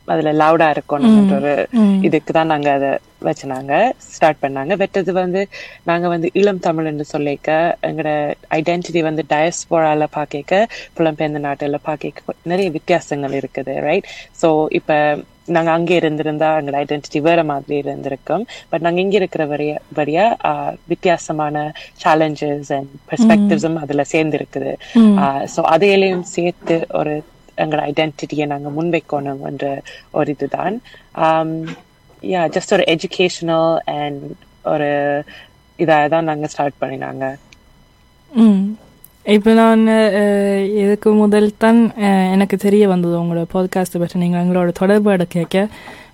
அதுல 0.08 0.32
லவுடா 0.32 0.68
இருக்கணும்ன்ற 0.76 1.36
ஒரு 1.36 1.52
இதுக்கு 2.02 2.32
தான் 2.34 2.48
நாங்க 2.48 2.72
அதை 2.72 2.90
வச்சுனாங்க 3.24 3.74
ஸ்டார்ட் 4.14 4.42
பண்ணாங்க. 4.42 4.74
வெட்டது 4.78 5.12
வந்து 5.12 5.42
நாங்க 5.84 6.08
வந்து 6.08 6.32
இளம் 6.34 6.60
தமிழ் 6.60 6.86
என்று 6.86 7.06
சொல்லிக்க 7.14 7.50
எங்களோட 7.84 8.12
ஐடென்டிட்டி 8.50 9.02
வந்து 9.02 9.24
டயஸ்போரால 9.30 10.08
பாக்க 10.12 10.68
புலம்பெயர்ந்த 10.98 11.42
நாட்டுல 11.48 11.80
பாக்க 11.84 12.34
நிறைய 12.44 12.70
வித்தியாசங்கள் 12.70 13.32
இருக்குது 13.32 13.76
ரைட் 13.80 14.08
சோ 14.42 14.68
இப்ப 14.72 14.94
நாங்க 15.52 15.72
அங்கே 15.72 15.96
இருந்திருந்தா 15.98 16.50
எங்களோட 16.58 16.80
ஐடென்டிட்டி 16.82 17.20
வேற 17.24 17.42
மாதிரி 17.46 17.76
இருந்திருக்கும். 17.82 18.44
பட் 18.70 18.82
நாங்க 18.82 19.00
இங்க 19.02 19.16
இருக்கிற 19.20 19.44
வரைய 19.48 19.74
வழியா 19.96 20.26
ஆஹ், 20.50 20.74
வித்தியாசமான 20.88 21.56
சேலஞ்சஸ் 22.04 22.72
அண்ட் 22.72 22.92
பெர்ஸ்பெக்டிவ்ஸும் 23.10 23.80
அதுல 23.84 24.04
சேர்ந்து 24.12 24.38
இருக்குது 24.38 24.74
ஸோ 25.54 25.62
அதையிலையும் 25.74 26.26
சேர்த்து 26.32 26.78
ஒரு 27.00 27.14
எங்களோட 27.58 27.84
ஐடென்டிட்டியை 27.90 28.46
நாங்க 28.48 28.70
முன்வைக்கணும் 28.72 29.44
என்ற 29.48 29.66
ஒரு 30.14 30.30
இதுதான். 30.36 30.76
யா 32.24 32.42
ஜஸ்ட் 32.56 32.74
ஒரு 32.74 32.86
எஜுகேஷனல் 32.94 33.70
அண்ட் 33.96 34.24
ஒரு 34.66 34.90
இதாக 35.80 36.10
தான் 36.10 36.28
நாங்க 36.28 36.48
ஸ்டார்ட் 36.48 36.82
பண்ணினாங்க. 36.82 37.26
இப்போ 39.26 39.52
நான் 39.54 39.82
இதுக்கு 40.82 41.10
முதல் 41.16 41.58
தான் 41.58 41.80
எனக்கு 42.32 42.56
தெரிய 42.58 42.88
வந்தது 42.88 43.16
உங்களோட 43.20 43.46
பாட்காஸ்ட்டை 43.54 44.00
பற்றி. 44.00 44.20
நீங்கள் 44.20 44.42
எங்களோட 44.44 44.70
தொடர்பு 44.74 45.10
கேட்க 45.30 45.58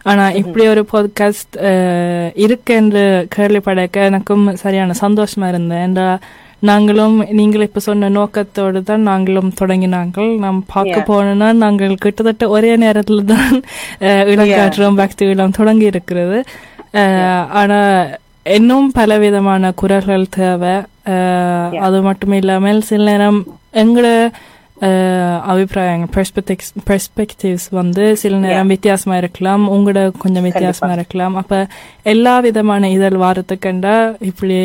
ஆனால் 0.03 0.35
இப்படி 0.35 0.63
ஒரு 0.67 0.81
பாட்காஸ்ட் 0.91 1.55
இருக்கு 2.37 2.73
என்று 2.75 3.03
கேள்விப்படக்க 3.35 4.03
எனக்கும் 4.05 4.43
சரியான 4.55 4.93
சந்தோஷமா 5.01 5.47
இருந்தேன் 5.47 5.81
ஏண்டா 5.81 6.07
நாங்களும் 6.61 7.17
நீங்கள் 7.31 7.61
இப்போ 7.61 7.79
சொன்ன 7.79 8.09
நோக்கத்தோடு 8.09 8.83
தான் 8.83 9.03
நாங்களும் 9.03 9.51
தொடங்கினாங்கள் 9.59 10.29
நாம் 10.37 10.59
பார்க்க. 10.67 11.03
போனோம்னா 11.09 11.49
நாங்கள் 11.57 11.93
கிட்டத்தட்ட 11.95 12.47
ஒரே 12.49 12.75
நேரத்தில் 12.77 13.25
தான் 13.25 13.51
இளங்காற்றம் 14.31 14.95
பக்தி 14.95 15.25
இளம் 15.27 15.51
தொடங்கி 15.51 15.85
இருக்கிறது. 15.85 16.39
அஹ், 16.93 17.45
ஆனா 17.53 17.79
இன்னும் 18.47 18.91
பலவிதமான 18.91 19.71
குரல்கள் 19.71 20.29
தேவை. 20.29 20.75
அது 21.79 22.01
மட்டும் 22.01 22.31
இல்லாமல் 22.31 22.81
சில 22.81 23.03
நேரம் 23.03 23.39
எங்களோட 23.73 24.09
அபிப்பிராயங்கள் 25.43 26.11
பெர்ஸ்பெக்டிவ்ஸ் 26.15 26.71
பெர்ஸ்பெக்டிவ்ஸ் 26.87 27.67
வந்து 27.71 28.15
சில 28.15 28.37
நேரம் 28.37 28.67
வித்தியாசமா 28.67 29.17
இருக்கலாம். 29.17 29.71
உங்களோட 29.71 30.11
கொஞ்சம் 30.17 30.43
வித்தியாசமா 30.43 30.91
இருக்கலாம். 30.91 31.35
அப்ப 31.35 31.53
எல்லா 32.03 32.39
விதமான 32.39 32.89
இதழ் 32.89 33.13
வாரத்துக்கண்டா 33.15 33.95
இப்படி 34.21 34.57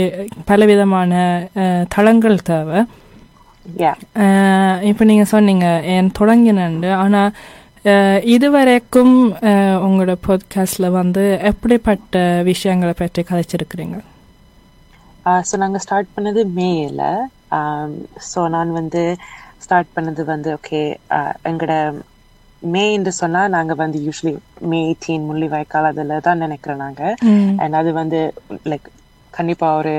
பலவிதமான 0.45 1.13
அஹ், 1.57 1.85
தளங்கள் 1.89 2.43
தேவை. 2.43 2.81
இப்ப 4.85 5.05
நீங்க 5.05 5.25
சொன்னீங்க 5.25 5.67
என் 5.87 6.11
தொடங்கினண்டு 6.19 6.93
ஆனா 6.95 7.21
இதுவரைக்கும் 8.33 9.15
உங்களோட 9.85 10.13
பாட்காஸ்ட்ல 10.27 10.91
வந்து 10.91 11.39
எப்படிப்பட்ட 11.43 12.21
விஷயங்களை 12.45 12.95
பற்றி 12.99 13.23
கதைச்சிருக்கிறீங்க? 13.23 13.97
ஸோ 15.49 15.57
நாங்க 15.57 15.79
ஸ்டார்ட் 15.79 16.15
பண்ணது 16.17 16.43
மேல. 16.59 17.29
ஸோ 18.31 18.49
நான் 18.49 18.73
வந்து 18.73 19.03
ஸ்டார்ட் 19.59 19.95
பண்ணது 19.97 20.25
வந்து 20.25 20.59
ஓகே 20.59 20.83
எங்களோட 21.51 21.75
மே 22.63 22.93
என்று 22.93 23.13
சொன்னா 23.13 23.49
நாங்க 23.49 23.75
வந்து 23.75 23.99
யூஸ்வலி 24.01 24.35
மே 24.61 24.81
எயிட்டீன் 24.89 25.29
முள்ளிவாய்க்கால் 25.31 25.91
அதுல 25.91 26.21
தான் 26.21 26.39
நினைக்கிறோம் 26.39 26.83
நாங்க. 26.87 27.03
அண்ட் 27.63 27.79
அது 27.81 27.93
வந்து 27.93 28.21
லைக் 28.65 28.89
கண்டிப்பா 29.31 29.77
ஒரு 29.77 29.95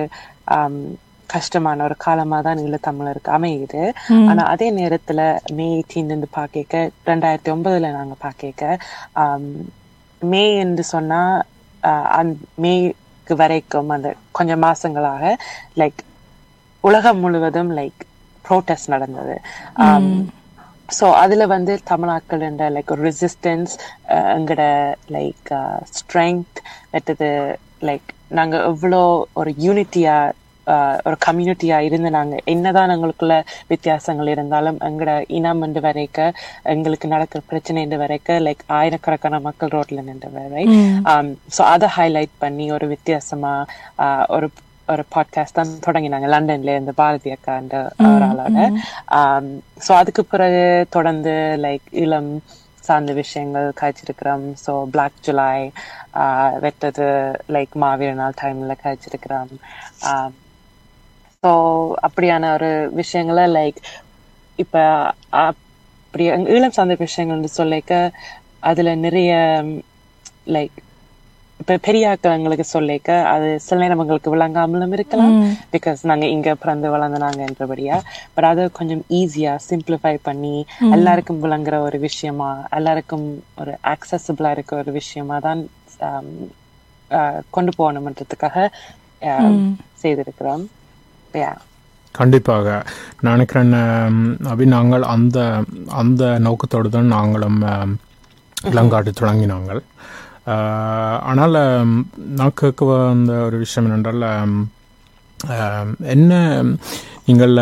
கஷ்டமான 1.33 1.83
ஒரு 1.87 1.95
காலமா 2.05 2.37
தான் 2.47 2.61
ஈழத்தமிழருக்கு 2.65 3.31
அமையுது. 3.37 3.81
ஆனா 4.29 4.41
அதே 4.53 4.67
நேரத்துல 4.79 5.21
மே 5.57 5.67
எயிட்டீன் 5.75 6.09
இருந்து 6.09 6.29
பாக்க 6.37 6.81
ரெண்டாயிரத்தி 7.09 7.51
ஒன்பதுல 7.55 7.91
நாங்க 7.97 8.15
பாக்க 8.17 8.77
மே 10.21 10.43
என்று 10.63 10.83
சொன்னா 10.93 11.21
மேக்கு 12.63 13.35
வரைக்கும் 13.41 13.89
அந்த 13.95 14.09
கொஞ்சம் 14.37 14.63
மாசங்களாக 14.65 15.23
லைக் 15.81 16.01
உலகம் 16.83 17.21
முழுவதும் 17.23 17.71
லைக் 17.79 18.01
ப்ரோட்டஸ்ட் 18.45 18.91
நடந்தது. 18.93 19.35
ஸோ 20.89 21.05
அதுல 21.21 21.43
வந்து 21.53 21.73
தமிழாக்கள் 21.91 22.45
என்ற 22.47 22.63
லைக் 22.75 22.93
ஒரு 22.95 23.03
ரெசிஸ்டன்ஸ் 23.09 23.73
எங்களோட 24.33 24.63
லைக் 25.15 25.51
ஸ்ட்ரென்த் 25.97 26.59
மற்றது 26.93 27.29
லைக் 27.89 28.09
நாங்க 28.37 28.55
எவ்வளோ 28.71 29.01
ஒரு 29.41 29.51
யூனிட்டியா 29.65 30.15
ஒரு 31.05 31.17
கம்யூனிட்டியா 31.25 31.77
இருந்து 31.81 32.09
நாங்க 32.11 32.35
என்னதான் 32.47 32.93
எங்களுக்குள்ள 32.93 33.37
வித்தியாசங்கள் 33.71 34.33
இருந்தாலும் 34.33 34.77
எங்களோட 34.87 35.13
இனம் 35.37 35.61
என்று 35.61 35.81
வரைக்க 35.81 36.19
எங்களுக்கு 36.73 37.07
நடக்கிற 37.07 37.41
பிரச்சனை 37.49 37.81
என்று 37.85 37.99
வரைக்க 38.03 38.39
லைக் 38.45 38.63
ஆயிரக்கணக்கான 38.77 39.39
மக்கள் 39.47 39.73
ரோட்ல 39.75 40.03
நின்று 40.07 40.29
வரை 40.35 40.65
ஸோ 41.55 41.63
அதை 41.71 41.89
ஹைலைட் 41.95 42.35
பண்ணி 42.39 42.67
ஒரு 42.71 42.87
வித்தியாசமா 42.93 43.53
ஆஹ், 44.05 44.25
ஒரு 44.29 44.49
ஒரு 44.87 45.03
பாட்காஸ்ட் 45.11 45.57
தான் 45.57 45.69
தொடங்கினாங்க. 45.85 46.27
லண்டன்ல 46.31 46.73
இருந்து 46.75 46.93
பாரதி 46.97 47.29
அக்கா 47.31 47.53
என்ற 47.61 47.75
ஒரு 48.07 48.25
ஆளோட 48.27 48.57
ஸோ 49.85 49.91
அதுக்கு 49.99 50.23
பிறகு 50.25 50.63
தொடர்ந்து 50.89 51.33
லைக் 51.63 51.87
இளம் 52.01 52.29
சார்ந்த 52.83 53.11
விஷயங்கள் 53.19 53.67
காய்ச்சிருக்கிறோம். 53.79 54.45
ஸோ 54.63 54.71
பிளாக் 54.93 55.21
ஜூலை 55.21 55.47
வெட்டது 56.65 57.07
லைக் 57.55 57.75
மாவீர 57.83 58.13
நாள் 58.15 58.39
டைம்ல 58.41 58.75
காய்ச்சிருக்கிறோம். 58.81 59.51
ஸோ 61.43 61.51
அப்படியான 62.07 62.51
ஒரு 62.55 62.69
விஷயங்களை 62.99 63.45
லைக் 63.57 63.79
இப்ப 64.59 64.75
அப்படி 65.43 66.23
ஈழம் 66.55 66.75
சார்ந்த 66.77 66.95
விஷயங்கள்னு 67.05 67.51
சொல்லிக்க 67.59 67.93
அதுல 68.69 68.89
நிறைய 69.05 69.31
லைக் 70.55 70.75
இப்ப 71.59 71.75
பெரியாக்கள் 71.85 72.35
எங்களுக்கு 72.37 72.65
சொல்லிக்க 72.67 73.09
அது 73.33 73.47
சில 73.65 73.79
நேரம் 73.81 74.01
எங்களுக்கு 74.03 74.33
விளங்காமலும் 74.33 74.95
இருக்கலாம். 74.97 75.35
பிகாஸ் 75.73 76.01
நாங்க 76.09 76.25
இங்க 76.35 76.49
பிறந்து 76.55 76.87
வளர்ந்தனாங்க 76.95 77.41
என்றபடியா. 77.47 77.97
பட் 78.35 78.47
அதை 78.51 78.63
கொஞ்சம் 78.79 79.03
ஈஸியா 79.19 79.53
சிம்பிளிஃபை 79.67 80.13
பண்ணி 80.27 80.55
எல்லாருக்கும் 80.97 81.41
விளங்குற 81.45 81.77
ஒரு 81.87 81.99
விஷயமா 82.07 82.49
எல்லாருக்கும் 82.79 83.27
ஒரு 83.61 83.73
ஆக்சசபிளா 83.93 84.51
இருக்க 84.55 84.73
ஒரு 84.83 84.93
விஷயமா 84.99 85.37
தான் 85.47 85.61
கொண்டு 87.55 87.71
போகணும்ன்றதுக்காக 87.79 88.57
செய்திருக்கிறோம். 90.01 90.63
கண்டிப்பாக. 92.15 92.67
நான் 93.21 93.33
நினைக்கிறேன் 93.33 93.71
ஆம், 93.79 94.19
அபி 94.49 94.65
நாங்கள் 94.69 95.05
அந்த 95.11 95.37
அந்த 95.95 96.23
நோக்கத்தோடு 96.39 96.89
தான் 96.89 97.13
நாங்களும் 97.13 97.59
இளங்காட்டு 98.67 99.11
தொடங்கினாங்கள். 99.15 99.81
ஆனால் 101.29 101.57
நான் 102.35 102.57
கேட்க 102.57 102.85
வந்த 102.89 103.33
ஒரு 103.45 103.57
விஷயம் 103.57 103.85
என்னென்றால் 103.87 104.25
என்ன 106.09 106.33
நீங்கள் 107.27 107.55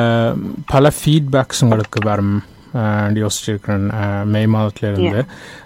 பல 0.68 0.92
ஃபீட்பேக்ஸ் 0.98 1.62
உங்களுக்கு 1.62 2.00
வரும் 2.06 2.36
யோசிச்சிருக்கிறேன் 3.18 3.86
மே 4.28 4.42
மாதத்துல 4.52 4.90
இருந்து 4.92 5.22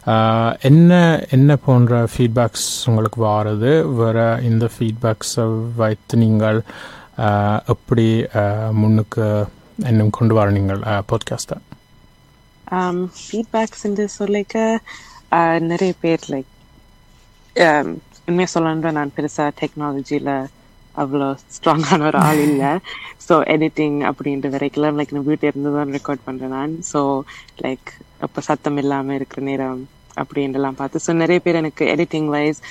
அஹ், 0.08 0.54
என்ன 0.64 0.92
என்ன 1.30 1.56
போன்ற 1.64 1.96
ஃபீட்பேக்ஸ் 2.14 2.68
உங்களுக்கு 2.88 3.20
வாருது? 3.26 3.72
வேற 4.00 4.18
இந்த 4.44 4.66
ஃபீட்பேக்ஸை 4.74 5.46
வைத்து 5.78 6.18
நீங்கள் 6.24 6.60
எப்படி 7.68 8.08
முன்னுக்கு 8.72 9.26
இன்னும் 9.84 10.10
கொண்டு 10.10 10.34
வர 10.36 10.50
நீங்கள் 10.52 10.82
பாட்காஸ்ட்டை 11.10 11.58
ஃபீட்பேக்ஸ் 13.20 13.86
சொல்லிக்க 14.16 14.58
uh, 15.32 15.56
நிறைய 15.64 15.94
பேர் 16.02 16.26
லைக் 16.34 16.52
உண்மையாக 18.28 18.52
சொல்லணுன்ற 18.54 18.92
நான் 18.92 19.16
பெருசா 19.18 19.46
டெக்னாலஜியில் 19.60 20.36
அவ்வளோ 20.96 21.28
ஸ்ட்ராங்கான 21.56 22.06
ஒரு 22.06 22.18
ஆள் 22.20 22.42
இல்லை 22.44 22.72
ஸோ 23.28 23.36
எடிட்டிங் 23.48 23.98
அப்படின்ற 24.02 24.50
வரைக்கும் 24.50 24.98
லைக் 25.00 25.14
நான் 25.14 25.28
வீட்டில் 25.28 25.52
இருந்து 25.52 25.72
தான் 25.72 25.92
ரெக்கார்ட் 25.92 26.26
பண்ணுறேன் 26.28 26.54
நான் 26.58 26.74
ஸோ 26.84 27.02
லைக் 27.66 27.90
அப்போ 28.22 28.42
சத்தம் 28.42 28.78
இல்லாமல் 28.78 29.16
இருக்கிற 29.16 29.44
நேரம் 29.44 29.82
அப்படின்றலாம் 30.18 30.80
பார்த்து 30.80 31.04
ஸோ 31.08 31.14
நிறைய 31.14 31.40
பேர் 31.40 31.56
எனக்கு 31.56 31.86
எடிட்டிங் 31.86 32.30
வைஸ் 32.30 32.62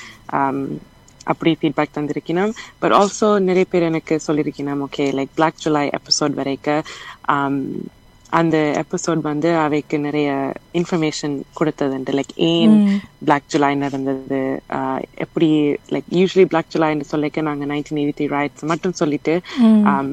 அப்படி 1.24 1.50
ஃபீட்பேக் 1.60 1.96
தந்திருக்கணும். 1.96 2.52
பட் 2.82 2.94
ஆல்சோ 2.98 3.28
நிறைய 3.48 3.66
பேர் 3.72 3.90
எனக்கு 3.90 4.16
சொல்லியிருக்கணும் 4.26 4.84
okay 4.86 5.06
like 5.18 5.34
black 5.36 5.60
July 5.64 5.84
episode 5.98 6.40
வரைக்கும் 6.40 6.82
um, 7.34 7.58
அந்த 8.32 8.56
எபிசோட் 8.80 9.20
வந்து 9.28 9.48
அவைக்கு 9.64 9.96
நிறைய 10.04 10.28
இன்ஃபர்மேஷன் 10.78 11.34
கொடுத்ததுண்டு 11.58 12.12
லைக் 12.16 12.32
ஏன் 12.46 12.72
பிளாக் 13.26 13.50
ஜுலை 13.52 13.68
நடந்தது 13.82 14.40
ஆஹ் 14.78 15.02
எப்படி 15.24 15.48
லைக் 15.94 16.08
யூஸ்வலி 16.18 16.46
பிளாக் 16.52 16.72
ஜுலைன்னு 16.72 17.06
சொல்லிக்க 17.12 17.44
நாங்க 17.48 17.66
நைன்டீன் 17.72 18.00
எயிட்டி 18.02 18.16
த்ரீ 18.20 18.26
ரைட்ஸ் 18.34 18.64
மட்டும் 18.72 18.96
சொல்லிட்டு 19.00 19.34
ஆம், 19.92 20.10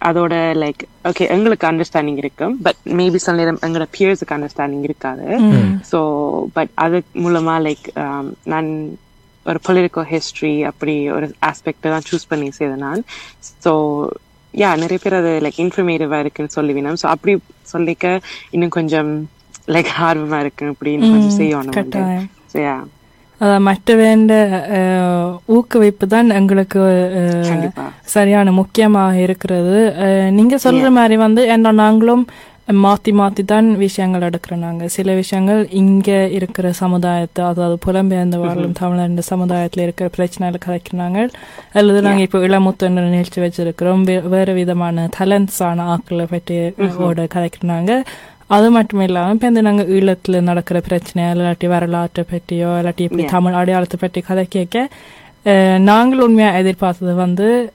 அதோட 0.00 0.34
லைக் 0.62 0.82
ஓகே 1.10 1.26
எங்களுக்கு 1.36 1.68
அண்டர்ஸ்டாண்டிங் 1.70 2.20
இருக்கும் 2.24 2.54
பட் 2.66 2.80
மேபி 3.00 3.20
சில 3.24 3.36
நேரம் 3.36 3.60
எங்களோட 3.66 3.88
பியர்ஸுக்கு 3.96 4.36
அண்டர்ஸ்டாண்டிங் 4.36 4.86
இருக்காது. 4.88 5.26
ஸோ 5.90 6.00
பட் 6.58 6.72
அது 6.84 6.96
மூலமா 7.24 7.56
லைக் 7.66 7.88
நான் 8.54 8.70
ஒரு 9.46 9.58
பொலிட்டிக்கல் 9.66 10.08
ஹிஸ்டரி 10.10 10.54
அப்படி 10.64 10.94
ஒரு 11.10 11.26
ஆஸ்பெக்ட் 11.46 11.88
தான் 11.88 12.06
சூஸ் 12.08 12.28
பண்ணி 12.28 12.48
செய்தேன் 12.52 12.84
நான் 12.84 13.02
ஸோ 13.64 13.72
யா 14.54 14.70
நிறைய 14.76 14.98
பேர் 14.98 15.14
அது 15.14 15.32
லைக் 15.44 15.62
இன்ஃபர்மேட்டிவா 15.62 16.18
இருக்குன்னு 16.18 16.56
சொல்லுவினோம் 16.56 16.98
ஸோ 16.98 17.08
அப்படி 17.08 17.32
சொல்லிக்க 17.66 18.06
இன்னும் 18.50 18.76
கொஞ்சம் 18.76 19.10
லைக் 19.68 19.90
ஆர்வமா 20.00 20.38
இருக்கு 20.40 20.66
அப்படின்னு 20.72 21.08
கொஞ்சம் 21.08 21.36
செய்யணும். 21.38 21.74
ஸோ 22.52 22.58
யா 22.62 22.76
அதான் 23.40 23.64
மற்ற 23.64 23.94
வேண்ட 23.96 24.34
அஹ், 24.76 25.26
ஊக்குவிப்பு 25.48 26.04
தான் 26.08 26.28
எங்களுக்கு. 26.32 26.82
சரியான 28.12 28.52
முக்கியமாக 28.52 29.22
இருக்கிறது. 29.24 29.74
நீங்க 30.36 30.56
சொல்ற 30.64 30.86
மாதிரி 30.94 31.16
வந்து 31.24 31.42
என்ன 31.54 31.72
நாங்களும் 31.80 32.22
மாத்தி 32.68 33.10
மாத்தி 33.18 33.44
தான் 33.44 33.76
விஷயங்கள் 33.76 34.24
எடுக்கிறோம் 34.28 34.86
சில 34.86 35.14
விஷயங்கள் 35.14 35.68
இங்க 35.70 36.28
இருக்கிற 36.28 36.72
சமுதாயத்தை 36.72 37.44
அதாவது 37.44 37.76
புலம்பெயர்ந்த 37.86 38.36
வாழும் 38.36 38.72
தமிழர் 38.72 39.28
சமுதாயத்துல 39.30 39.84
இருக்கிற 39.86 40.10
பிரச்சனைகளை 40.16 40.58
கலைக்கிறாங்க. 40.66 41.28
அல்லது 41.72 42.02
நாங்க 42.02 42.20
இப்போ 42.20 42.38
இளமுத்தன்ற 42.38 43.04
நிகழ்ச்சி 43.14 43.40
வச்சிருக்கிறோம். 43.40 44.28
வேறு 44.28 44.54
விதமான 44.54 45.08
ஆன 45.18 45.84
ஆக்களை 45.94 46.24
பற்றி 46.24 46.56
ஓட 46.96 47.28
கலைக்கிறாங்க. 47.34 48.02
அது 48.46 48.70
மட்டும் 48.70 49.00
இல்லாம 49.00 49.32
இப்ப 49.32 49.46
இந்த 49.46 49.60
நாங்க 49.60 49.82
ஈழத்துல 49.82 50.40
நடக்கிற 50.40 50.80
பிரச்சனை 50.80 51.22
இல்லாட்டி 51.34 51.66
வரலாற்றை 51.66 52.24
பற்றியோ 52.30 52.68
இல்லாட்டி 52.80 53.06
இப்படி 53.08 53.24
தமிழ் 53.24 53.52
அடையாளத்தை 53.52 53.98
பற்றி 54.00 54.20
கதை 54.20 54.46
கேட்க 54.48 54.88
நாங்கள் 55.78 56.20
உண்மையா 56.20 56.52
எதிர்பார்த்தது 56.52 57.14
வந்து 57.14 57.72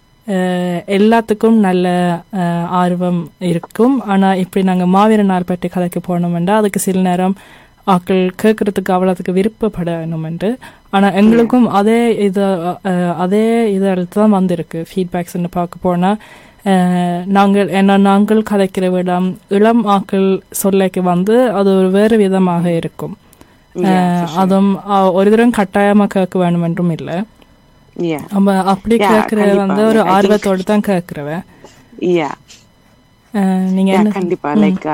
எல்லாத்துக்கும் 0.95 1.57
நல்ல 1.59 1.87
ஆர்வம் 2.79 3.21
இருக்கும். 3.43 3.95
ஆனா 4.07 4.29
இப்படி 4.35 4.63
நாங்க 4.63 4.85
மாவீர 4.91 5.23
நாள் 5.25 5.49
பற்றி 5.49 5.67
கதைக்கு 5.69 6.01
போனோம்னா 6.07 6.55
அதுக்கு 6.57 6.79
சில 6.79 7.01
நேரம் 7.01 7.35
ஆக்கள் 7.87 8.21
கேட்கறதுக்கு 8.41 8.91
அவ்வளவுக்கு 8.95 9.31
விருப்பப்படணும் 9.33 10.25
என்று 10.25 10.49
ஆனா 10.89 11.07
எங்களுக்கும் 11.13 11.67
அதே 11.71 11.97
இது 12.25 12.43
அதே 13.17 13.43
இதில் 13.73 14.05
தான் 14.09 14.35
வந்திருக்கு 14.35 14.79
ஃபீட்பேக்ஸ்ன்னு 14.89 15.49
பார்க்க 15.51 15.77
போனா 15.81 16.11
அஹ், 16.65 17.21
நாங்கள் 17.29 17.69
என்ன 17.71 17.97
நாங்கள் 18.03 18.41
கதைக்கிற 18.43 18.87
விடம் 18.91 19.27
இளம் 19.49 19.83
ஆக்கள் 19.93 20.27
சொல்லைக்கு 20.59 21.01
வந்து 21.05 21.35
அது 21.51 21.69
ஒரு 21.77 21.89
வேறு 21.91 22.15
விதமாக 22.17 22.65
இருக்கும். 22.79 23.15
அதுவும் 24.41 24.69
ஒரு 25.13 25.29
தரம் 25.29 25.57
கட்டாயமா 25.57 26.05
கேட்க 26.07 26.35
வேணும் 26.39 26.65
என்றும் 26.67 26.91
இல்லை. 26.97 27.15
நம்ம 28.33 28.55
அப்படி 28.73 28.95
கண்டிப்பா. 28.97 29.55
வந்து 29.61 29.83
ஒரு 29.91 30.01
ஆர்வத்தோடு 30.15 30.63
தான் 30.71 30.87
கேட்கிறவன் 30.89 31.43
யா 32.19 32.29
நீங்க 33.77 33.91
கண்டிப்பா. 34.17 34.49
லைக் 34.63 34.85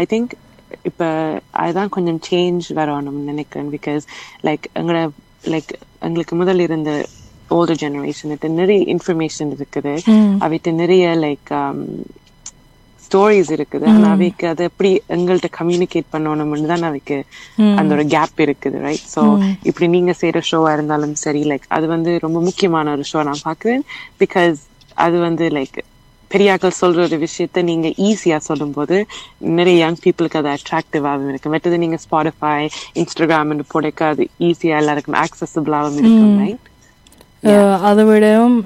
ஐ 0.00 0.04
திங்க் 0.12 0.32
இப்ப 0.88 1.04
அதுதான் 1.60 1.92
கொஞ்சம் 1.96 2.20
சேஞ்ச் 2.28 2.66
வரணும்னு 2.78 3.28
நினைக்கிறேன். 3.30 3.70
பிகாஸ் 3.74 4.04
லைக் 4.46 4.66
எங்களோட 4.80 5.02
லைக் 5.52 5.72
எங்களுக்கு 6.06 6.34
முதல் 6.36 6.60
இருந்த 6.66 6.90
ஓல்டர் 7.56 7.80
ஜெனரேஷன் 7.82 8.56
நிறைய 8.60 8.80
இன்ஃபர்மேஷன் 8.94 9.52
இருக்குது. 9.56 9.94
அவைட்டு 10.44 10.72
நிறைய 10.82 11.04
லைக் 11.24 11.52
ஸ்டோரிஸ் 13.08 13.50
இருக்குது. 13.56 13.86
ஆனா 13.90 14.08
அவைக்கு 14.14 14.46
அதை 14.50 14.62
எப்படி 14.70 14.88
எங்கள்கிட்ட 15.16 15.50
கம்யூனிகேட் 15.58 16.08
பண்ணணும்னு 16.14 16.70
தான் 16.72 16.88
அவைக்கு 16.88 17.18
அந்த 17.80 17.90
ஒரு 17.96 18.04
கேப் 18.14 18.40
இருக்குது 18.44 18.80
ரைட் 18.86 19.06
சோ 19.14 19.22
இப்படி 19.68 19.88
நீங்க 19.94 20.14
செய்யற 20.20 20.40
ஷோவா 20.48 20.72
இருந்தாலும் 20.76 21.14
சரி 21.22 21.42
லைக் 21.50 21.68
அது 21.76 21.86
வந்து 21.94 22.12
ரொம்ப 22.24 22.40
முக்கியமான 22.48 22.92
ஒரு 22.96 23.06
ஷோ 23.10 23.22
நான் 23.28 23.46
பாக்குறேன் 23.46 23.84
பிகாஸ் 24.22 24.58
அது 25.04 25.16
வந்து 25.24 25.46
லைக் 25.56 25.78
பெரியாக்கள் 26.30 26.78
சொல்ற 26.80 26.98
ஒரு 27.04 27.16
விஷயத்த 27.22 27.62
நீங்க 27.68 27.88
ஈஸியா 28.08 28.38
சொல்லும்போது 28.48 28.96
நிறைய 29.58 29.76
யங் 29.82 30.00
பீப்புளுக்கு 30.02 30.40
அது 30.40 30.50
அட்ராக்டிவாகவும் 30.54 31.30
இருக்கு 31.32 31.52
மற்றது 31.54 31.76
நீங்க 31.84 31.98
ஸ்பாட்டிஃபை 32.04 32.50
இன்ஸ்டாகிராம் 33.02 33.62
போடக்க 33.74 34.10
அது 34.14 34.24
ஈஸியா 34.48 34.80
எல்லாருக்கும் 34.82 35.20
ஆக்சசபிளாகவும் 35.22 36.00
இருக்கும் 36.02 36.34
ரைட் 36.42 36.66
அதை 37.84 38.02
விடவும் 38.04 38.56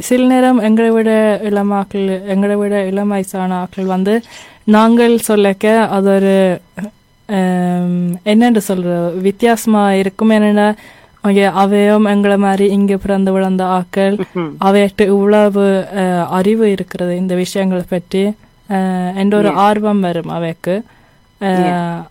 சில 0.00 0.20
நேரம் 0.26 0.60
எங்களை 0.62 0.90
விட 0.90 1.10
இளமாக்கள் 1.44 2.04
எங்களை 2.28 2.56
விட 2.56 2.74
இளம் 2.86 3.08
வயசான 3.08 3.56
ஆக்கள் 3.60 3.88
வந்து 3.90 4.14
நாங்கள் 4.68 5.14
சொல்லக்க 5.26 5.66
அது 5.90 6.08
ஒரு 6.14 6.34
அஹ், 7.28 7.92
என்னன்னு 8.26 8.62
சொல்ற 8.66 8.94
வித்தியாசமா 9.22 9.82
இருக்கும் 10.00 10.32
என்னன்னா 10.32 10.66
அவங்க 11.24 11.42
அவையும் 11.56 12.06
எங்களை 12.06 12.36
மாதிரி 12.40 12.64
இங்க 12.72 12.96
பிறந்து 12.98 13.30
விழுந்த 13.32 13.64
ஆக்கள் 13.76 14.16
அவையிட்ட 14.60 15.02
இவ்வளவு 15.12 15.64
அறிவு 16.32 16.64
இருக்கிறது 16.72 17.12
இந்த 17.16 17.34
விஷயங்களை 17.40 17.84
பற்றி 17.88 18.22
அஹ், 18.68 19.12
என்ற 19.16 19.34
ஒரு 19.38 19.50
ஆர்வம் 19.64 20.02
வரும் 20.02 20.32
அவைக்கு 20.32 20.74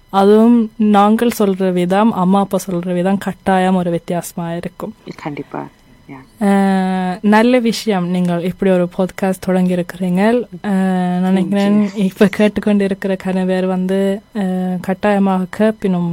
அதுவும் 0.09 0.57
நாங்கள் 0.77 1.37
சொல்ற 1.37 1.71
விதம் 1.73 2.11
அம்மா 2.13 2.39
அப்பா 2.39 2.59
சொல்ற 2.67 2.93
விதம் 2.93 3.17
கட்டாயம் 3.17 3.75
ஒரு 3.75 3.91
வித்தியாசமா 3.91 4.55
இருக்கும் 4.55 4.93
கண்டிப்பா 5.15 5.61
நல்ல 7.33 7.59
விஷயம். 7.67 8.05
நீங்கள் 8.13 8.41
இப்படி 8.49 8.69
ஒரு 8.71 8.85
பாட்காஸ்ட் 8.95 9.45
தொடங்கி 9.45 9.73
இருக்கிறீங்க 9.75 10.21
நினைக்கிறேன் 11.25 11.77
இப்ப 12.07 12.27
கேட்டுக்கொண்டு 12.37 12.83
இருக்கிற 12.89 13.13
கணவர் 13.23 13.65
வந்து 13.65 13.99
கட்டாயமாக 14.87 15.47
கேட்பினும் 15.57 16.11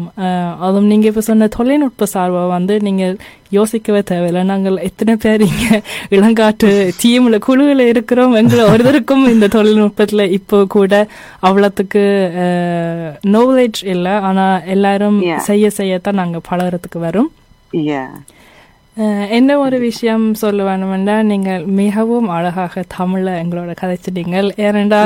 அதுவும் 0.66 0.88
நீங்க 0.92 1.06
இப்ப 1.06 1.24
சொன்ன 1.28 1.48
தொழில்நுட்ப 1.56 2.06
சார்பை 2.14 2.44
வந்து 2.48 2.76
நீங்க 2.80 3.04
யோசிக்கவே 3.58 4.00
தேவையில்லை. 4.10 4.42
நாங்கள் 4.52 4.76
எத்தனை 4.88 5.14
பேர் 5.16 5.42
இங்க 5.50 5.82
இளங்காட்டு 6.16 6.70
டீம்ல 7.02 7.38
குழுவில் 7.46 7.84
இருக்கிறோம் 7.92 8.34
எங்களை 8.34 8.64
ஒருத்தருக்கும் 8.72 9.24
இந்த 9.34 9.48
தொழில்நுட்பத்துல 9.56 10.30
இப்போ 10.38 10.58
கூட 10.76 11.06
அவ்வளவுக்கு 11.40 12.04
நாலேஜ் 13.36 13.80
இல்லை. 13.94 14.12
ஆனா 14.28 14.46
எல்லாரும். 14.76 15.18
செய்ய 15.48 15.70
செய்யத்தான் 15.76 16.20
நாங்க 16.22 16.40
பழகிறதுக்கு 16.50 17.00
வரும். 17.08 17.32
என்ன 19.36 19.58
ஒரு 19.58 19.78
விஷயம் 19.78 20.24
சொல்ல 20.34 20.62
வேணுமெண்டா 20.62 21.14
நீங்கள் 21.22 21.62
மிகவும் 21.64 22.28
அழகாக 22.28 22.82
தமிழில் 22.96 23.38
எங்களோட 23.42 23.72
கதைச்சிட்டீங்கள் 23.80 24.48
ஏனெண்டா 24.66 25.00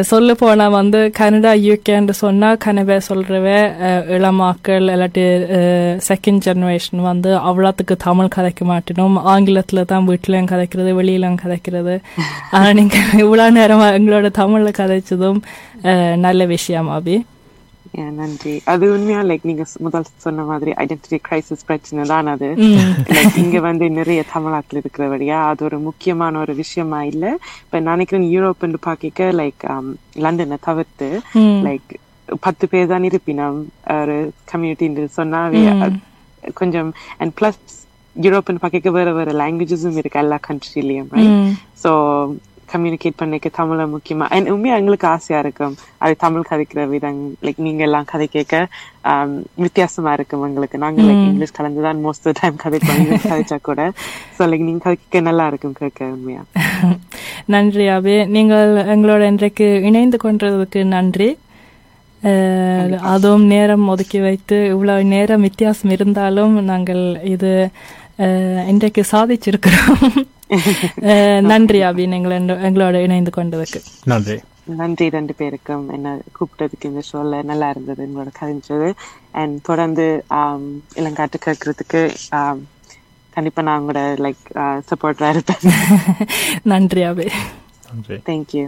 சொல்ல 0.00 0.34
போனா 0.34 0.68
வந்து 0.68 1.10
கனடா 1.10 1.52
யூகேன்னு 1.68 2.14
சொன்னா 2.22 2.48
கனவே 2.64 2.96
சொல்றவ 3.08 3.46
இளமாக்கள் 4.16 4.88
இல்லாட்டி 4.94 5.24
செகண்ட் 6.08 6.44
ஜெனரேஷன் 6.46 7.02
வந்து 7.10 7.30
அவ்வளோத்துக்கு 7.48 7.96
தமிழ் 8.08 8.34
கதைக்க 8.36 8.64
மாட்டினோம். 8.72 9.16
ஆங்கிலத்துல 9.34 9.84
தான் 9.92 10.08
வீட்லயும் 10.08 10.50
கதைக்கிறது 10.52 10.92
வெளியிலும் 10.92 11.40
கதைக்கிறது. 11.44 11.96
ஆனா 12.50 12.72
நீங்க 12.72 12.98
இவ்வளவு 13.18 13.56
நேரமா 13.60 13.88
எங்களோட 13.98 14.30
தமிழ்ல 14.42 14.72
கதைச்சதும் 14.80 15.40
நல்ல 16.26 16.44
விஷயம் 16.44 16.90
அபி. 16.98 17.16
நன்றி. 18.18 18.62
அது 18.64 18.84
உண்மையா? 18.92 19.20
லைக் 19.22 19.46
நீங்க 19.50 19.64
முதல் 19.78 20.06
சொன்ன 20.24 20.44
மாதிரி 20.44 20.70
ஐடென்டிட்டி 20.82 21.18
கிரைசிஸ் 21.28 21.66
பிரச்சனை 21.66 22.04
தான் 22.12 22.26
அது. 22.26 22.48
இங்க 23.42 23.60
வந்து 23.60 23.90
நிறைய 23.90 24.24
தமிழாக்கள் 24.32 24.80
இருக்கிறபடியா 24.80 25.38
அது 25.50 25.64
ஒரு 25.64 25.78
முக்கியமான 25.78 26.38
ஒரு 26.38 26.54
விஷயமா 26.54 27.02
இல்ல. 27.02 27.24
இப்ப 27.64 27.80
நான் 27.80 27.94
நினைக்கிறேன் 27.94 28.28
யூரோப்னு 28.34 28.80
பாக்க 28.88 29.30
லைக் 29.40 29.64
லண்டனை 30.24 30.58
தவிர்த்து 30.68 31.08
லைக் 31.68 31.94
பத்து 32.40 32.68
பேர் 32.68 32.92
தான் 32.92 33.08
இருப்பினம். 33.10 33.58
ஒரு 34.00 34.16
கம்யூனிட்டி 34.52 35.06
சொன்னாவே 35.20 35.62
கொஞ்சம் 36.60 36.94
அண்ட் 37.18 37.34
பிளஸ் 37.40 37.62
யூரோப்னு 38.16 38.62
பாக்க 38.64 38.90
வேற 38.90 39.12
வேற 39.12 39.32
லாங்குவேஜஸும் 39.42 39.98
இருக்கு 40.00 40.20
எல்லா 40.24 40.38
கண்ட்ரிலயும் 40.48 41.10
ஸோ 41.82 41.90
கம்யூனிகேட் 42.72 43.16
பண்ணிக்க 43.16 43.50
தமிழ 43.58 43.86
முக்கியமா. 43.94 44.26
And 44.36 44.48
உண்மையா 44.54 44.76
எங்களுக்கு 44.80 45.06
ஆசையா 45.14 45.38
இருக்கும் 45.44 45.74
அது 46.04 46.14
தமிழ் 46.24 46.48
கதைக்கிற 46.50 46.84
விதம் 46.92 47.20
லைக் 47.42 47.60
நீங்க 47.66 47.82
எல்லாம் 47.88 48.08
கதை 48.12 48.26
கேட்க 48.26 48.54
வித்தியாசமா 49.64 50.12
இருக்கும் 50.18 50.44
எங்களுக்கு. 50.48 50.78
நாங்க 50.84 51.02
லைக் 51.02 51.24
இங்கிலீஷ் 51.30 51.56
கலந்துதான் 51.58 52.02
மோஸ்ட் 52.06 52.28
ஆஃப் 52.30 52.38
டைம் 52.40 52.56
இங்கிலீஷ் 52.98 53.26
கதைச்சா 53.32 53.58
கூட. 53.70 53.80
ஸோ 54.38 54.42
லைக் 54.50 54.66
நீங்க 54.68 54.82
கதை 54.86 54.96
கேட்க 55.02 55.20
நல்லா 55.30 55.46
இருக்கும் 55.46 55.78
கேட்க 55.82 56.12
உண்மையா. 56.16 56.44
நன்றி 57.54 57.84
அபி 57.96 58.14
நீங்கள் 58.36 58.70
எங்களோட 58.94 59.24
இன்றைக்கு 59.32 59.66
இணைந்து 59.90 60.18
கொண்டதுக்கு 60.24 60.82
நன்றி. 60.96 61.28
அதுவும் 63.12 63.44
நேரம் 63.52 63.88
ஒதுக்கி 63.88 64.18
வைத்து 64.20 64.56
இவ்வளவு 64.66 65.04
நேரம் 65.12 65.44
வித்தியாசம் 65.46 65.92
இருந்தாலும் 65.96 66.54
நாங்கள் 66.70 67.02
இது 67.34 67.50
இன்றைக்கு 68.66 69.04
சாதிச்சிருக்கிறோம். 69.12 70.24
அஹ், 71.00 71.40
நன்றி 71.40 71.80
அபி 71.80 72.08
நீங்கள் 72.08 72.30
எங்க- 72.30 72.54
எங்களோட 72.54 73.02
இணைந்து 73.02 73.30
கொண்டதுக்கு. 73.36 73.80
நன்றி. 74.04 74.36
நன்றி 74.64 75.08
ரெண்டு 75.08 75.34
பேருக்கும். 75.34 75.88
என்ன 75.88 76.18
கூப்பிட்டதுக்கு 76.36 76.84
இந்த 76.84 77.02
ஷோல 77.12 77.42
நல்லா 77.42 77.70
இருந்தது 77.70 78.08
உங்களோட 78.08 78.30
கதைஞ்சது. 78.40 78.92
அண்ட் 79.30 79.62
தொடர்ந்து 79.62 80.24
இளங்காட்டு 80.94 81.38
கேட்கறதுக்கு 81.46 82.00
கண்டிப்பா 83.30 83.62
நான் 83.62 83.82
உங்களோட 83.82 84.00
லைக் 84.24 84.44
சப்போர்ட்டா 84.90 85.28
இருப்பேன் 85.28 85.72
நன்றி 86.62 87.02
அபி 87.02 87.26
நன்றி. 87.88 88.16
தேங்க்யூ 88.26 88.64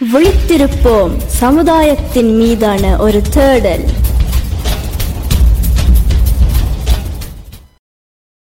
விழித்திருப்போம். 0.00 1.16
சமுதாயத்தின் 1.26 2.36
மீதான 2.36 2.96
ஒரு 2.96 3.22
தேடல். 3.30 3.84